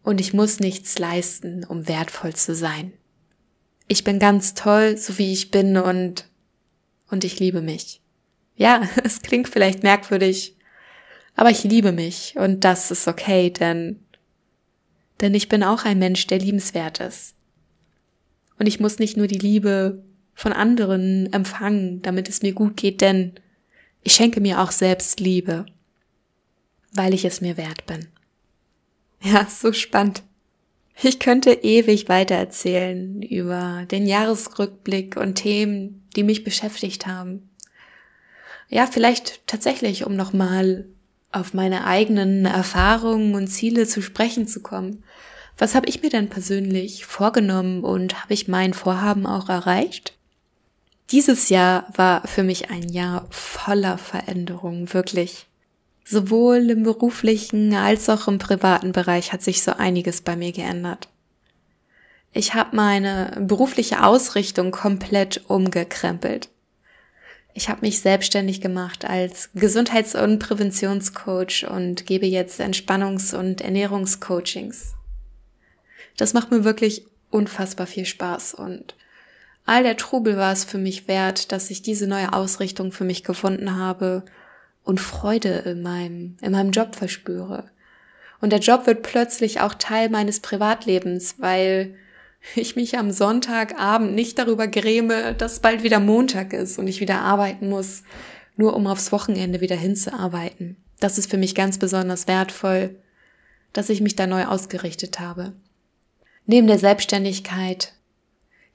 Und 0.04 0.20
ich 0.20 0.34
muss 0.34 0.60
nichts 0.60 0.98
leisten, 0.98 1.64
um 1.64 1.88
wertvoll 1.88 2.36
zu 2.36 2.56
sein. 2.56 2.94
Ich 3.88 4.04
bin 4.04 4.20
ganz 4.20 4.54
toll, 4.54 4.98
so 4.98 5.18
wie 5.18 5.34
ich 5.34 5.52
bin 5.52 5.78
und, 5.78 6.30
und 7.10 7.24
ich 7.24 7.40
liebe 7.40 7.62
mich. 7.62 8.02
Ja, 8.56 8.88
es 9.04 9.22
klingt 9.22 9.50
vielleicht 9.50 9.84
merkwürdig, 9.84 10.56
aber 11.36 11.50
ich 11.50 11.64
liebe 11.64 11.92
mich 11.92 12.36
und 12.38 12.64
das 12.64 12.92
ist 12.92 13.08
okay, 13.08 13.50
denn, 13.50 14.06
denn 15.22 15.34
ich 15.34 15.50
bin 15.50 15.64
auch 15.64 15.86
ein 15.86 16.00
Mensch, 16.00 16.28
der 16.28 16.40
liebenswert 16.40 17.00
ist. 17.00 17.36
Und 18.60 18.68
ich 18.68 18.80
muss 18.80 19.00
nicht 19.00 19.18
nur 19.18 19.28
die 19.28 19.40
Liebe 19.40 20.04
von 20.34 20.54
anderen 20.54 21.32
empfangen, 21.34 22.02
damit 22.02 22.30
es 22.30 22.42
mir 22.42 22.54
gut 22.54 22.78
geht, 22.78 23.02
denn 23.02 23.34
ich 24.04 24.14
schenke 24.14 24.42
mir 24.42 24.60
auch 24.60 24.72
selbst 24.72 25.20
Liebe, 25.20 25.66
weil 26.94 27.14
ich 27.14 27.26
es 27.26 27.42
mir 27.42 27.58
wert 27.58 27.86
bin. 27.86 28.08
Ja, 29.22 29.48
so 29.48 29.72
spannend. 29.72 30.24
Ich 31.02 31.20
könnte 31.20 31.52
ewig 31.52 32.10
weiter 32.10 32.36
erzählen 32.36 33.22
über 33.22 33.86
den 33.90 34.06
Jahresrückblick 34.06 35.16
und 35.18 35.36
Themen, 35.36 36.08
die 36.16 36.24
mich 36.24 36.44
beschäftigt 36.44 37.08
haben 37.08 37.50
ja, 38.72 38.88
vielleicht 38.88 39.46
tatsächlich, 39.48 40.06
um 40.06 40.16
nochmal 40.16 40.86
auf 41.32 41.54
meine 41.54 41.86
eigenen 41.86 42.46
Erfahrungen 42.46 43.36
und 43.36 43.48
Ziele 43.48 43.88
zu 43.88 44.02
sprechen 44.02 44.48
zu 44.48 44.62
kommen. 44.62 45.04
Was 45.58 45.76
habe 45.76 45.88
ich 45.88 46.02
mir 46.02 46.10
denn 46.10 46.30
persönlich 46.30 47.06
vorgenommen 47.06 47.84
und 47.84 48.24
habe 48.24 48.34
ich 48.34 48.48
mein 48.48 48.74
Vorhaben 48.74 49.26
auch 49.26 49.50
erreicht? 49.50 50.14
Dieses 51.12 51.50
Jahr 51.50 51.86
war 51.96 52.26
für 52.28 52.44
mich 52.44 52.70
ein 52.70 52.90
Jahr 52.90 53.28
voller 53.30 53.98
Veränderungen, 53.98 54.94
wirklich. 54.94 55.48
Sowohl 56.06 56.70
im 56.70 56.84
beruflichen 56.84 57.74
als 57.76 58.10
auch 58.10 58.28
im 58.28 58.38
privaten 58.38 58.92
Bereich 58.92 59.34
hat 59.34 59.42
sich 59.42 59.62
so 59.62 59.74
einiges 59.74 60.22
bei 60.22 60.36
mir 60.36 60.52
geändert. 60.52 61.10
Ich 62.34 62.54
habe 62.54 62.76
meine 62.76 63.38
berufliche 63.42 64.04
Ausrichtung 64.04 64.72
komplett 64.72 65.42
umgekrempelt. 65.48 66.50
Ich 67.54 67.70
habe 67.70 67.82
mich 67.82 68.00
selbstständig 68.00 68.62
gemacht 68.62 69.06
als 69.06 69.50
Gesundheits- 69.54 70.16
und 70.16 70.40
Präventionscoach 70.40 71.68
und 71.70 72.06
gebe 72.06 72.26
jetzt 72.26 72.62
Entspannungs- 72.62 73.36
und 73.36 73.62
Ernährungscoachings. 73.62 74.94
Das 76.18 76.34
macht 76.34 76.52
mir 76.52 76.64
wirklich 76.64 77.06
unfassbar 77.30 77.88
viel 77.88 78.06
Spaß 78.06 78.54
und 78.54 78.96
all 79.66 79.84
der 79.84 79.98
Trubel 79.98 80.38
war 80.38 80.52
es 80.52 80.64
für 80.64 80.78
mich 80.78 81.08
wert, 81.08 81.52
dass 81.52 81.70
ich 81.70 81.82
diese 81.82 82.08
neue 82.08 82.34
Ausrichtung 82.34 82.92
für 82.92 83.04
mich 83.04 83.24
gefunden 83.24 83.76
habe 83.76 84.24
und 84.84 85.00
Freude 85.00 85.50
in 85.50 85.82
meinem, 85.82 86.38
in 86.42 86.52
meinem 86.52 86.72
Job 86.72 86.96
verspüre. 86.96 87.70
Und 88.40 88.52
der 88.52 88.60
Job 88.60 88.88
wird 88.88 89.04
plötzlich 89.04 89.62
auch 89.62 89.76
Teil 89.76 90.10
meines 90.10 90.40
Privatlebens, 90.40 91.36
weil 91.38 91.96
ich 92.56 92.76
mich 92.76 92.98
am 92.98 93.12
Sonntagabend 93.12 94.14
nicht 94.14 94.38
darüber 94.38 94.68
gräme, 94.68 95.34
dass 95.36 95.60
bald 95.60 95.84
wieder 95.84 96.00
Montag 96.00 96.54
ist 96.54 96.80
und 96.80 96.88
ich 96.88 97.00
wieder 97.00 97.22
arbeiten 97.22 97.70
muss, 97.70 98.04
nur 98.56 98.76
um 98.76 98.88
aufs 98.88 99.12
Wochenende 99.12 99.62
wieder 99.62 99.76
hinzuarbeiten. 99.76 100.78
Das 101.00 101.18
ist 101.18 101.30
für 101.30 101.38
mich 101.38 101.56
ganz 101.56 101.78
besonders 101.78 102.28
wertvoll, 102.28 102.96
dass 103.74 103.90
ich 103.90 104.02
mich 104.02 104.16
da 104.16 104.28
neu 104.28 104.46
ausgerichtet 104.46 105.20
habe. 105.20 105.54
Neben 106.46 106.68
der 106.68 106.80
Selbstständigkeit, 106.80 107.94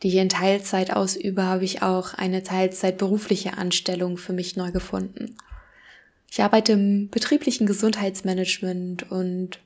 die 0.03 0.09
ich 0.09 0.17
in 0.17 0.29
Teilzeit 0.29 0.93
ausübe, 0.93 1.43
habe 1.45 1.65
ich 1.65 1.83
auch 1.83 2.15
eine 2.15 2.43
Teilzeit 2.43 2.99
berufliche 2.99 3.59
Anstellung 3.59 4.17
für 4.17 4.33
mich 4.33 4.57
neu 4.57 4.71
gefunden. 4.71 5.37
Ich 6.31 6.43
arbeite 6.43 6.73
im 6.73 7.09
betrieblichen 7.11 7.67
Gesundheitsmanagement 7.67 9.11
und 9.11 9.61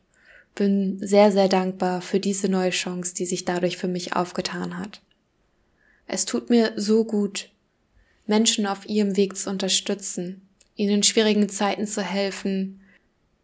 bin 0.54 0.98
sehr, 1.06 1.32
sehr 1.32 1.48
dankbar 1.48 2.00
für 2.00 2.20
diese 2.20 2.48
neue 2.48 2.70
Chance, 2.70 3.14
die 3.14 3.26
sich 3.26 3.44
dadurch 3.44 3.76
für 3.76 3.88
mich 3.88 4.14
aufgetan 4.14 4.78
hat. 4.78 5.00
Es 6.06 6.24
tut 6.24 6.50
mir 6.50 6.72
so 6.76 7.04
gut, 7.04 7.50
Menschen 8.26 8.66
auf 8.66 8.88
ihrem 8.88 9.16
Weg 9.16 9.36
zu 9.36 9.50
unterstützen, 9.50 10.42
ihnen 10.76 10.96
in 10.96 11.02
schwierigen 11.02 11.48
Zeiten 11.48 11.86
zu 11.86 12.02
helfen, 12.02 12.80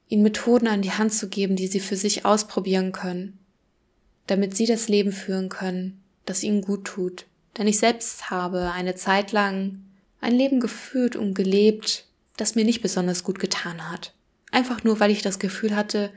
ihnen 0.08 0.22
Methoden 0.22 0.68
an 0.68 0.82
die 0.82 0.92
Hand 0.92 1.12
zu 1.12 1.28
geben, 1.28 1.56
die 1.56 1.66
sie 1.66 1.80
für 1.80 1.96
sich 1.96 2.24
ausprobieren 2.24 2.92
können, 2.92 3.38
damit 4.26 4.56
sie 4.56 4.66
das 4.66 4.88
Leben 4.88 5.12
führen 5.12 5.48
können, 5.48 6.02
das 6.24 6.42
ihnen 6.42 6.62
gut 6.62 6.84
tut. 6.84 7.26
Denn 7.58 7.66
ich 7.66 7.78
selbst 7.78 8.30
habe 8.30 8.72
eine 8.72 8.94
Zeit 8.94 9.32
lang 9.32 9.82
ein 10.20 10.34
Leben 10.34 10.60
geführt 10.60 11.16
und 11.16 11.34
gelebt, 11.34 12.06
das 12.36 12.54
mir 12.54 12.64
nicht 12.64 12.82
besonders 12.82 13.24
gut 13.24 13.38
getan 13.38 13.90
hat. 13.90 14.14
Einfach 14.50 14.84
nur, 14.84 15.00
weil 15.00 15.10
ich 15.10 15.22
das 15.22 15.38
Gefühl 15.38 15.74
hatte, 15.74 16.10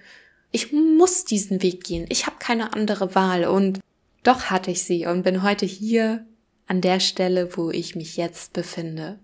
ich 0.52 0.72
muss 0.72 1.26
diesen 1.26 1.62
Weg 1.62 1.84
gehen. 1.84 2.06
Ich 2.10 2.26
habe 2.26 2.38
keine 2.40 2.74
andere 2.74 3.16
Wahl. 3.16 3.46
Und 3.46 3.80
doch 4.24 4.46
hatte 4.46 4.72
ich 4.72 4.84
sie 4.84 5.06
und 5.06 5.24
bin 5.24 5.44
heute 5.44 5.66
hier 5.66 6.26
an 6.68 6.82
der 6.82 7.00
Stelle, 7.00 7.56
wo 7.58 7.72
ich 7.72 7.96
mich 7.96 8.18
jetzt 8.18 8.54
befinde. 8.54 9.20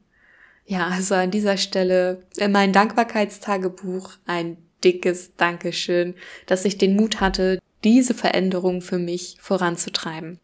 Ja, 0.65 0.87
also 0.87 1.15
an 1.15 1.31
dieser 1.31 1.57
Stelle 1.57 2.23
in 2.37 2.51
mein 2.51 2.73
Dankbarkeitstagebuch 2.73 4.13
ein 4.25 4.57
dickes 4.83 5.35
Dankeschön, 5.35 6.15
dass 6.47 6.65
ich 6.65 6.77
den 6.77 6.95
Mut 6.95 7.21
hatte, 7.21 7.59
diese 7.83 8.13
Veränderung 8.13 8.81
für 8.81 8.97
mich 8.97 9.37
voranzutreiben. 9.39 10.39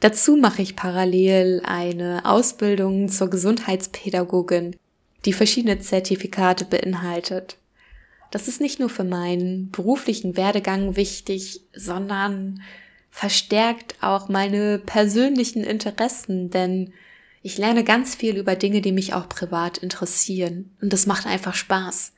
Dazu 0.00 0.36
mache 0.36 0.60
ich 0.60 0.76
parallel 0.76 1.62
eine 1.64 2.26
Ausbildung 2.26 3.08
zur 3.08 3.30
Gesundheitspädagogin, 3.30 4.76
die 5.24 5.32
verschiedene 5.32 5.80
Zertifikate 5.80 6.66
beinhaltet. 6.66 7.56
Das 8.34 8.48
ist 8.48 8.60
nicht 8.60 8.80
nur 8.80 8.88
für 8.88 9.04
meinen 9.04 9.70
beruflichen 9.70 10.36
Werdegang 10.36 10.96
wichtig, 10.96 11.60
sondern 11.72 12.62
verstärkt 13.08 13.94
auch 14.00 14.28
meine 14.28 14.80
persönlichen 14.80 15.62
Interessen, 15.62 16.50
denn 16.50 16.92
ich 17.42 17.58
lerne 17.58 17.84
ganz 17.84 18.16
viel 18.16 18.36
über 18.36 18.56
Dinge, 18.56 18.80
die 18.80 18.90
mich 18.90 19.14
auch 19.14 19.28
privat 19.28 19.78
interessieren. 19.78 20.74
Und 20.82 20.92
das 20.92 21.06
macht 21.06 21.26
einfach 21.26 21.54
Spaß. 21.54 22.12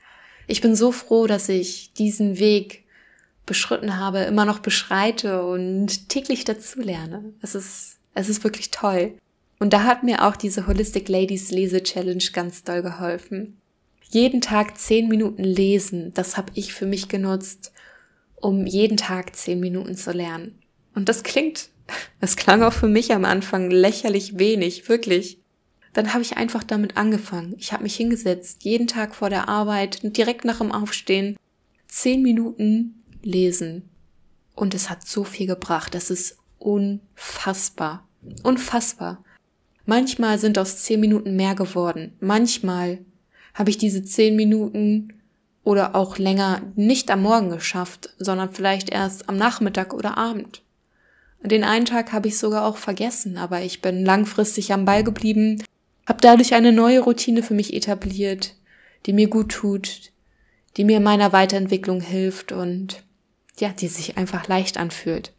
Ich 0.46 0.62
bin 0.62 0.74
so 0.74 0.90
froh, 0.90 1.26
dass 1.26 1.50
ich 1.50 1.92
diesen 1.92 2.38
Weg 2.38 2.85
beschritten 3.44 3.98
habe, 3.98 4.20
immer 4.20 4.46
noch 4.46 4.61
beschreite 4.61 5.44
und 5.44 6.09
täglich 6.09 6.46
dazulerne. 6.46 7.35
Es 7.42 7.55
ist, 7.55 7.98
es 8.14 8.31
ist 8.31 8.42
wirklich 8.42 8.70
toll. 8.70 9.18
Und 9.59 9.74
da 9.74 9.83
hat 9.83 10.02
mir 10.02 10.24
auch 10.24 10.37
diese 10.37 10.66
Holistic 10.66 11.11
Ladies 11.11 11.50
Lese 11.50 11.83
Challenge 11.83 12.24
ganz 12.33 12.64
doll 12.64 12.81
geholfen 12.81 13.61
jeden 14.11 14.40
Tag 14.40 14.79
zehn 14.79 15.09
Minuten 15.09 15.45
lesen, 15.45 16.12
das 16.14 16.37
habe 16.37 16.53
ich 16.55 16.73
für 16.73 16.87
mich 16.87 17.09
genutzt, 17.09 17.73
um 18.37 18.66
jeden 18.66 18.97
Tag 18.97 19.35
zehn 19.35 19.61
Minuten 19.61 19.97
zu 19.97 20.12
lernen. 20.12 20.59
Und 20.95 21.09
das 21.09 21.23
klingt, 21.23 21.71
es 22.21 22.37
klang 22.37 22.62
auch 22.62 22.73
für 22.73 22.88
mich 22.88 23.12
am 23.12 23.25
Anfang 23.25 23.71
lächerlich 23.71 24.38
wenig, 24.38 24.88
wirklich. 24.88 25.38
Dann 25.92 26.12
habe 26.12 26.23
ich 26.23 26.37
einfach 26.37 26.62
damit 26.62 26.97
angefangen. 26.97 27.55
Ich 27.59 27.73
habe 27.73 27.83
mich 27.83 27.97
hingesetzt, 27.97 28.64
jeden 28.64 28.87
Tag 28.87 29.14
vor 29.14 29.31
der 29.31 29.49
Arbeit 29.49 30.05
und 30.05 30.16
direkt 30.16 30.45
nach 30.45 30.59
dem 30.59 30.73
Aufstehen 30.73 31.37
zehn 31.88 32.23
Minuten 32.23 33.03
lesen. 33.23 33.88
Und 34.55 34.75
es 34.75 34.90
hat 34.90 35.07
so 35.07 35.25
viel 35.25 35.47
gebracht. 35.47 35.95
Das 35.95 36.11
ist 36.11 36.38
unfassbar. 36.59 38.07
Unfassbar. 38.42 39.25
Manchmal 39.85 40.38
sind 40.38 40.59
aus 40.59 40.83
zehn 40.83 41.01
Minuten 41.01 41.37
mehr 41.37 41.55
geworden. 41.55 42.14
Manchmal 42.21 42.99
habe 43.57 43.71
ich 43.71 43.79
diese 43.79 44.05
zehn 44.05 44.37
Minuten 44.37 45.14
oder 45.64 45.97
auch 45.97 46.19
länger 46.19 46.62
nicht 46.77 47.11
am 47.11 47.23
Morgen 47.23 47.49
geschafft, 47.51 48.11
sondern 48.19 48.53
vielleicht 48.53 48.90
erst 48.90 49.29
am 49.29 49.37
Nachmittag 49.37 49.95
oder 49.95 50.16
Abend. 50.16 50.62
Den 51.42 51.64
einen 51.64 51.87
Tag 51.87 52.12
habe 52.12 52.29
ich 52.29 52.38
sogar 52.38 52.66
auch 52.66 52.77
vergessen, 52.77 53.38
aber 53.38 53.62
ich 53.62 53.81
bin 53.81 54.05
langfristig 54.05 54.73
am 54.73 54.85
Ball 54.85 55.03
geblieben, 55.03 55.62
habe 56.07 56.21
dadurch 56.21 56.55
eine 56.55 56.73
neue 56.73 57.01
Routine 57.01 57.42
für 57.42 57.55
mich 57.55 57.73
etabliert, 57.73 58.55
die 59.07 59.12
mir 59.12 59.29
gut 59.29 59.53
tut, 59.53 60.12
die 60.77 60.85
mir 60.85 60.99
in 60.99 61.03
meiner 61.03 61.33
Weiterentwicklung 61.33 62.01
hilft 62.01 62.53
und 62.53 63.03
ja, 63.59 63.71
die 63.71 63.88
sich 63.88 64.19
einfach 64.19 64.49
leicht 64.49 64.77
anfühlt. 64.77 65.33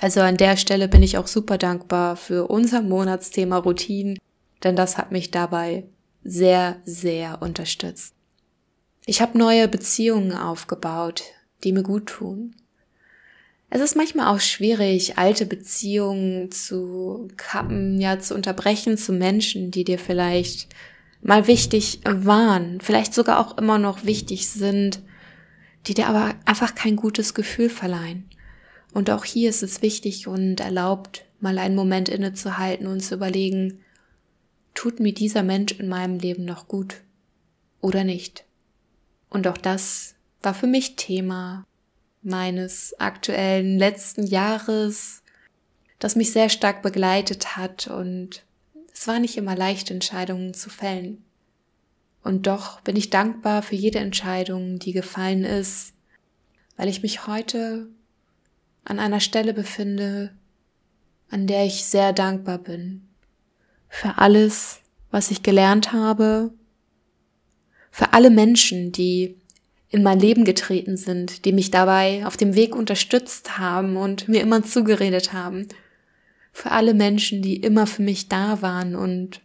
Also 0.00 0.20
an 0.20 0.38
der 0.38 0.56
Stelle 0.56 0.88
bin 0.88 1.02
ich 1.02 1.18
auch 1.18 1.26
super 1.26 1.58
dankbar 1.58 2.16
für 2.16 2.48
unser 2.48 2.80
Monatsthema 2.80 3.58
Routinen, 3.58 4.18
denn 4.64 4.76
das 4.76 4.96
hat 4.96 5.12
mich 5.12 5.30
dabei 5.30 5.84
sehr, 6.24 6.80
sehr 6.84 7.42
unterstützt. 7.42 8.14
Ich 9.06 9.20
habe 9.20 9.36
neue 9.36 9.68
Beziehungen 9.68 10.32
aufgebaut, 10.32 11.22
die 11.64 11.72
mir 11.72 11.82
gut 11.82 12.06
tun. 12.06 12.54
Es 13.70 13.80
ist 13.80 13.96
manchmal 13.96 14.34
auch 14.34 14.40
schwierig, 14.40 15.16
alte 15.16 15.46
Beziehungen 15.46 16.52
zu 16.52 17.28
kappen, 17.36 18.00
ja, 18.00 18.18
zu 18.18 18.34
unterbrechen 18.34 18.98
zu 18.98 19.12
Menschen, 19.12 19.70
die 19.70 19.84
dir 19.84 19.98
vielleicht 19.98 20.68
mal 21.22 21.46
wichtig 21.46 22.00
waren, 22.04 22.80
vielleicht 22.80 23.14
sogar 23.14 23.40
auch 23.40 23.56
immer 23.56 23.78
noch 23.78 24.04
wichtig 24.04 24.48
sind, 24.48 25.00
die 25.86 25.94
dir 25.94 26.08
aber 26.08 26.34
einfach 26.44 26.74
kein 26.74 26.96
gutes 26.96 27.34
Gefühl 27.34 27.70
verleihen. 27.70 28.28
Und 28.92 29.10
auch 29.10 29.24
hier 29.24 29.48
ist 29.48 29.62
es 29.62 29.82
wichtig 29.82 30.26
und 30.26 30.60
erlaubt, 30.60 31.24
mal 31.40 31.58
einen 31.58 31.74
Moment 31.74 32.08
innezuhalten 32.08 32.86
und 32.86 33.00
zu 33.00 33.14
überlegen, 33.14 33.81
tut 34.74 35.00
mir 35.00 35.12
dieser 35.12 35.42
Mensch 35.42 35.72
in 35.72 35.88
meinem 35.88 36.18
Leben 36.18 36.44
noch 36.44 36.68
gut 36.68 37.02
oder 37.80 38.04
nicht? 38.04 38.44
Und 39.30 39.46
auch 39.46 39.58
das 39.58 40.14
war 40.42 40.54
für 40.54 40.66
mich 40.66 40.96
Thema 40.96 41.66
meines 42.22 42.98
aktuellen 42.98 43.78
letzten 43.78 44.26
Jahres, 44.26 45.22
das 45.98 46.16
mich 46.16 46.32
sehr 46.32 46.48
stark 46.48 46.82
begleitet 46.82 47.56
hat 47.56 47.86
und 47.86 48.44
es 48.92 49.06
war 49.08 49.18
nicht 49.18 49.36
immer 49.36 49.56
leicht, 49.56 49.90
Entscheidungen 49.90 50.54
zu 50.54 50.70
fällen. 50.70 51.24
Und 52.22 52.46
doch 52.46 52.80
bin 52.82 52.96
ich 52.96 53.10
dankbar 53.10 53.62
für 53.62 53.74
jede 53.74 53.98
Entscheidung, 53.98 54.78
die 54.78 54.92
gefallen 54.92 55.44
ist, 55.44 55.92
weil 56.76 56.88
ich 56.88 57.02
mich 57.02 57.26
heute 57.26 57.88
an 58.84 58.98
einer 58.98 59.20
Stelle 59.20 59.54
befinde, 59.54 60.32
an 61.30 61.46
der 61.46 61.64
ich 61.64 61.84
sehr 61.84 62.12
dankbar 62.12 62.58
bin. 62.58 63.08
Für 63.94 64.16
alles, 64.16 64.80
was 65.10 65.30
ich 65.30 65.42
gelernt 65.42 65.92
habe, 65.92 66.50
für 67.90 68.14
alle 68.14 68.30
Menschen, 68.30 68.90
die 68.90 69.36
in 69.90 70.02
mein 70.02 70.18
Leben 70.18 70.46
getreten 70.46 70.96
sind, 70.96 71.44
die 71.44 71.52
mich 71.52 71.70
dabei 71.70 72.26
auf 72.26 72.38
dem 72.38 72.54
Weg 72.54 72.74
unterstützt 72.74 73.58
haben 73.58 73.98
und 73.98 74.28
mir 74.28 74.40
immer 74.40 74.64
zugeredet 74.64 75.34
haben. 75.34 75.68
Für 76.54 76.70
alle 76.70 76.94
Menschen, 76.94 77.42
die 77.42 77.56
immer 77.56 77.86
für 77.86 78.00
mich 78.00 78.28
da 78.28 78.62
waren 78.62 78.96
und 78.96 79.42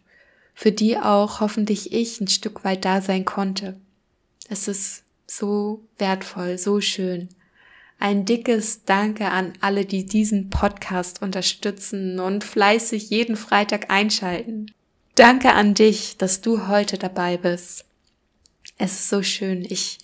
für 0.54 0.72
die 0.72 0.96
auch 0.96 1.40
hoffentlich 1.40 1.92
ich 1.92 2.18
ein 2.18 2.28
Stück 2.28 2.64
weit 2.64 2.86
da 2.86 3.02
sein 3.02 3.26
konnte. 3.26 3.78
Es 4.48 4.66
ist 4.66 5.04
so 5.26 5.84
wertvoll, 5.98 6.56
so 6.56 6.80
schön. 6.80 7.28
Ein 7.98 8.24
dickes 8.24 8.84
Danke 8.84 9.30
an 9.30 9.52
alle, 9.60 9.84
die 9.84 10.06
diesen 10.06 10.50
Podcast 10.50 11.20
unterstützen 11.20 12.20
und 12.20 12.44
fleißig 12.44 13.10
jeden 13.10 13.36
Freitag 13.36 13.90
einschalten. 13.90 14.70
Danke 15.14 15.52
an 15.52 15.74
dich, 15.74 16.16
dass 16.16 16.40
du 16.40 16.68
heute 16.68 16.96
dabei 16.96 17.36
bist. 17.36 17.84
Es 18.76 18.92
ist 18.92 19.08
so 19.08 19.22
schön. 19.22 19.66
Ich 19.68 19.98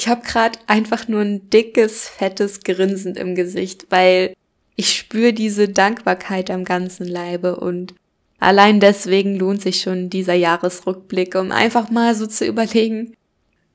ich 0.00 0.08
habe 0.08 0.22
gerade 0.22 0.58
einfach 0.66 1.08
nur 1.08 1.20
ein 1.20 1.50
dickes, 1.50 2.08
fettes 2.08 2.60
Grinsen 2.60 3.16
im 3.16 3.34
Gesicht, 3.34 3.88
weil 3.90 4.34
ich 4.74 4.96
spüre 4.96 5.34
diese 5.34 5.68
Dankbarkeit 5.68 6.50
am 6.50 6.64
ganzen 6.64 7.06
Leibe 7.06 7.56
und 7.56 7.92
allein 8.38 8.80
deswegen 8.80 9.36
lohnt 9.36 9.60
sich 9.60 9.82
schon 9.82 10.08
dieser 10.08 10.32
Jahresrückblick, 10.32 11.34
um 11.34 11.52
einfach 11.52 11.90
mal 11.90 12.14
so 12.14 12.26
zu 12.26 12.46
überlegen, 12.46 13.14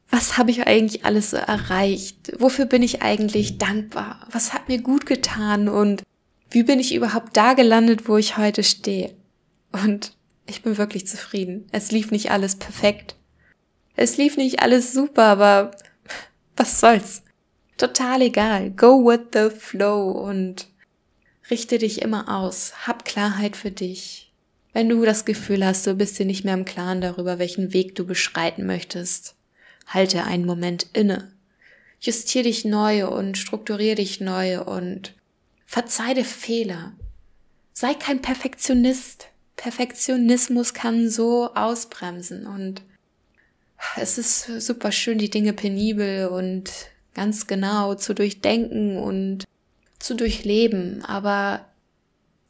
was 0.10 0.38
habe 0.38 0.52
ich 0.52 0.68
eigentlich 0.68 1.06
alles 1.06 1.32
so 1.32 1.38
erreicht? 1.38 2.34
Wofür 2.40 2.66
bin 2.66 2.84
ich 2.84 3.02
eigentlich 3.02 3.58
dankbar? 3.58 4.28
Was 4.32 4.54
hat 4.54 4.70
mir 4.70 4.82
gut 4.82 5.06
getan 5.06 5.68
und 5.68 6.04
wie 6.50 6.64
bin 6.64 6.80
ich 6.80 6.94
überhaupt 6.94 7.36
da 7.36 7.54
gelandet, 7.54 8.08
wo 8.08 8.18
ich 8.18 8.38
heute 8.38 8.64
stehe? 8.64 9.14
Und 9.72 10.14
ich 10.46 10.62
bin 10.62 10.78
wirklich 10.78 11.08
zufrieden. 11.08 11.68
Es 11.72 11.92
lief 11.92 12.12
nicht 12.12 12.32
alles 12.32 12.56
perfekt. 12.56 13.16
Es 13.96 14.18
lief 14.18 14.38
nicht 14.38 14.62
alles 14.62 14.94
super, 14.94 15.24
aber 15.24 15.72
was 16.56 16.80
soll's? 16.80 17.24
Total 17.78 18.22
egal. 18.22 18.72
Go 18.72 19.06
with 19.06 19.28
the 19.34 19.50
flow 19.50 20.12
und 20.12 20.68
richte 21.50 21.78
dich 21.78 22.02
immer 22.02 22.38
aus. 22.38 22.88
Hab 22.88 23.06
Klarheit 23.06 23.58
für 23.58 23.72
dich. 23.72 24.32
Wenn 24.72 24.90
du 24.90 25.04
das 25.04 25.26
Gefühl 25.26 25.66
hast, 25.66 25.88
du 25.88 25.96
bist 25.96 26.20
dir 26.20 26.26
nicht 26.26 26.46
mehr 26.46 26.54
im 26.54 26.66
Klaren 26.66 27.02
darüber, 27.02 27.40
welchen 27.40 27.74
Weg 27.74 27.96
du 27.96 28.06
beschreiten 28.06 28.66
möchtest, 28.66 29.35
halte 29.86 30.24
einen 30.24 30.46
Moment 30.46 30.88
inne. 30.94 31.32
Justier 32.00 32.44
dich 32.44 32.66
neu 32.66 33.08
und 33.08 33.38
strukturier 33.38 33.96
dich 33.96 34.22
neu 34.22 34.62
und 34.62 35.14
verzeih 35.66 36.14
dir 36.14 36.26
Fehler. 36.26 36.94
Sei 37.74 37.94
kein 37.94 38.22
Perfektionist. 38.22 39.28
Perfektionismus 39.56 40.74
kann 40.74 41.10
so 41.10 41.54
ausbremsen 41.54 42.46
und 42.46 42.82
es 43.96 44.18
ist 44.18 44.62
super 44.62 44.92
schön, 44.92 45.18
die 45.18 45.30
Dinge 45.30 45.54
penibel 45.54 46.28
und 46.28 46.72
ganz 47.14 47.48
genau 47.48 47.96
zu 47.96 48.14
durchdenken 48.14 48.98
und 48.98 49.46
zu 50.00 50.16
durchleben. 50.16 51.04
Aber 51.06 51.66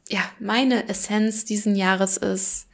ja, 0.08 0.20
meine 0.38 0.88
Essenz 0.88 1.44
diesen 1.44 1.76
Jahres 1.76 2.16
ist, 2.16 2.66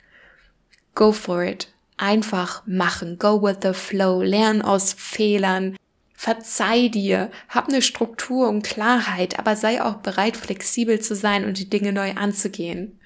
go 0.94 1.12
for 1.12 1.44
it. 1.44 1.68
Einfach 2.02 2.66
machen. 2.66 3.16
Go 3.16 3.40
with 3.40 3.58
the 3.62 3.74
flow. 3.74 4.22
Lern 4.22 4.60
aus 4.60 4.92
Fehlern. 4.92 5.76
Verzeih 6.16 6.88
dir. 6.88 7.30
Hab 7.48 7.68
eine 7.68 7.80
Struktur 7.80 8.48
und 8.48 8.64
Klarheit, 8.64 9.38
aber 9.38 9.54
sei 9.54 9.80
auch 9.80 9.98
bereit, 9.98 10.36
flexibel 10.36 10.98
zu 10.98 11.14
sein 11.14 11.44
und 11.44 11.60
die 11.60 11.70
Dinge 11.70 11.92
neu 11.92 12.14
anzugehen. 12.14 12.98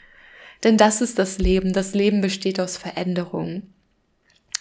Denn 0.64 0.78
das 0.78 1.02
ist 1.02 1.18
das 1.18 1.36
Leben. 1.36 1.74
Das 1.74 1.92
Leben 1.92 2.22
besteht 2.22 2.58
aus 2.58 2.78
Veränderungen. 2.78 3.74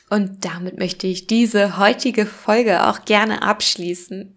Und 0.10 0.44
damit 0.44 0.78
möchte 0.80 1.08
ich 1.08 1.28
diese 1.28 1.78
heutige 1.78 2.26
Folge 2.26 2.88
auch 2.88 3.06
gerne 3.06 3.42
abschließen. 3.42 4.35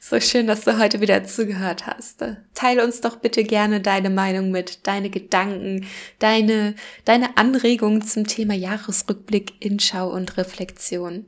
So 0.00 0.20
schön, 0.20 0.46
dass 0.46 0.62
du 0.62 0.78
heute 0.78 1.00
wieder 1.00 1.24
zugehört 1.24 1.86
hast. 1.86 2.24
Teile 2.54 2.84
uns 2.84 3.00
doch 3.00 3.16
bitte 3.16 3.42
gerne 3.42 3.80
deine 3.80 4.10
Meinung 4.10 4.52
mit, 4.52 4.86
deine 4.86 5.10
Gedanken, 5.10 5.86
deine, 6.20 6.76
deine 7.04 7.36
Anregungen 7.36 8.02
zum 8.02 8.26
Thema 8.26 8.54
Jahresrückblick, 8.54 9.54
Inschau 9.58 10.08
und 10.08 10.36
Reflexion. 10.36 11.26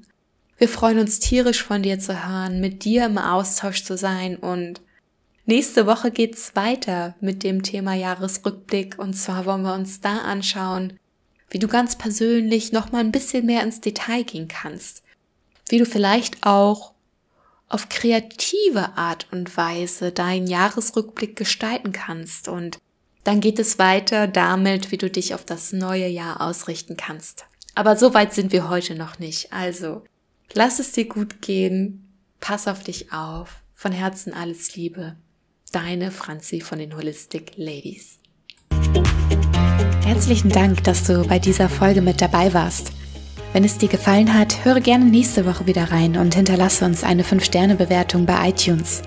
Wir 0.57 0.69
freuen 0.69 1.01
uns 1.01 1.19
tierisch 1.19 1.65
von 1.65 1.83
dir 1.83 1.99
zu 1.99 2.27
hören, 2.27 2.61
mit 2.61 2.85
dir 2.85 3.07
im 3.07 3.19
Austausch 3.19 3.83
zu 3.83 3.97
sein 3.97 4.37
und 4.37 4.81
nächste 5.47 5.87
Woche 5.87 6.13
geht's 6.13 6.55
weiter 6.55 7.17
mit 7.21 7.43
dem 7.43 7.65
Thema 7.65 7.95
Jahresrückblick 7.95 8.99
und 8.99 9.15
zwar 9.15 9.47
wollen 9.47 9.63
wir 9.63 9.75
uns 9.75 10.01
da 10.01 10.19
anschauen, 10.19 10.99
wie 11.51 11.59
du 11.59 11.67
ganz 11.67 11.99
persönlich 11.99 12.71
noch 12.71 12.93
mal 12.93 13.01
ein 13.01 13.11
bisschen 13.11 13.47
mehr 13.47 13.65
ins 13.65 13.81
Detail 13.81 14.23
gehen 14.23 14.47
kannst, 14.47 15.03
wie 15.69 15.79
du 15.79 15.87
vielleicht 15.87 16.47
auch 16.47 16.90
auf 17.71 17.89
kreative 17.89 18.99
Art 18.99 19.29
und 19.31 19.57
Weise 19.57 20.13
deinen 20.13 20.47
Jahresrückblick 20.47 21.37
gestalten 21.37 21.93
kannst 21.93 22.49
und 22.49 22.79
dann 23.25 23.41
geht 23.41 23.59
es 23.59 23.79
weiter 23.79 24.27
damit, 24.27 24.91
wie 24.91 24.97
du 24.97 25.09
dich 25.09 25.35
auf 25.35 25.45
das 25.45 25.73
neue 25.73 26.09
Jahr 26.09 26.41
ausrichten 26.41 26.97
kannst. 26.97 27.47
Aber 27.75 27.97
so 27.97 28.13
weit 28.13 28.35
sind 28.35 28.53
wir 28.53 28.69
heute 28.69 28.95
noch 28.95 29.19
nicht. 29.19 29.53
Also, 29.53 30.03
lass 30.53 30.81
es 30.81 30.93
dir 30.93 31.07
gut 31.07 31.41
gehen, 31.41 32.13
pass 32.41 32.67
auf 32.67 32.83
dich 32.83 33.13
auf. 33.13 33.63
Von 33.75 33.93
Herzen 33.93 34.35
alles 34.35 34.75
Liebe. 34.75 35.17
Deine 35.71 36.11
Franzi 36.11 36.61
von 36.61 36.79
den 36.79 36.97
Holistic 36.97 37.53
Ladies. 37.57 38.19
Herzlichen 40.03 40.51
Dank, 40.51 40.83
dass 40.83 41.05
du 41.05 41.25
bei 41.27 41.39
dieser 41.39 41.69
Folge 41.69 42.03
mit 42.03 42.21
dabei 42.21 42.53
warst. 42.53 42.93
Wenn 43.53 43.65
es 43.65 43.79
dir 43.79 43.89
gefallen 43.89 44.33
hat, 44.33 44.65
höre 44.65 44.81
gerne 44.81 45.07
nächste 45.07 45.45
Woche 45.45 45.67
wieder 45.67 45.91
rein 45.91 46.17
und 46.17 46.35
hinterlasse 46.35 46.85
uns 46.85 47.03
eine 47.03 47.25
5-Sterne-Bewertung 47.25 48.25
bei 48.25 48.49
iTunes. 48.49 49.03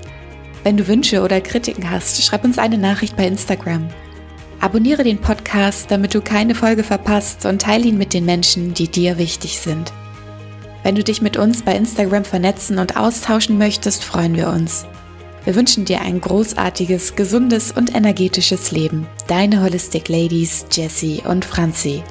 Wenn 0.64 0.76
du 0.76 0.88
Wünsche 0.88 1.22
oder 1.22 1.40
Kritiken 1.40 1.90
hast, 1.90 2.22
schreib 2.22 2.44
uns 2.44 2.58
eine 2.58 2.78
Nachricht 2.78 3.16
bei 3.16 3.26
Instagram. 3.26 3.88
Abonniere 4.60 5.04
den 5.04 5.20
Podcast, 5.20 5.92
damit 5.92 6.14
du 6.14 6.22
keine 6.22 6.56
Folge 6.56 6.84
verpasst 6.84 7.46
und 7.46 7.62
teile 7.62 7.86
ihn 7.86 7.98
mit 7.98 8.14
den 8.14 8.26
Menschen, 8.26 8.74
die 8.74 8.90
dir 8.90 9.18
wichtig 9.18 9.60
sind. 9.60 9.94
Wenn 10.84 10.96
du 10.96 11.04
dich 11.04 11.22
mit 11.22 11.38
uns 11.38 11.64
bei 11.64 11.76
Instagram 11.76 12.26
vernetzen 12.26 12.80
und 12.80 12.98
austauschen 12.98 13.58
möchtest, 13.58 14.04
freuen 14.04 14.36
wir 14.36 14.50
uns. 14.50 14.86
Wir 15.46 15.56
wünschen 15.56 15.86
dir 15.86 16.02
ein 16.02 16.20
großartiges, 16.20 17.16
gesundes 17.16 17.72
und 17.72 17.96
energetisches 17.96 18.72
Leben. 18.72 19.08
Deine 19.28 19.62
Holistic 19.62 20.10
Ladies 20.10 20.66
Jessie 20.72 21.22
und 21.26 21.44
Franzi. 21.44 22.04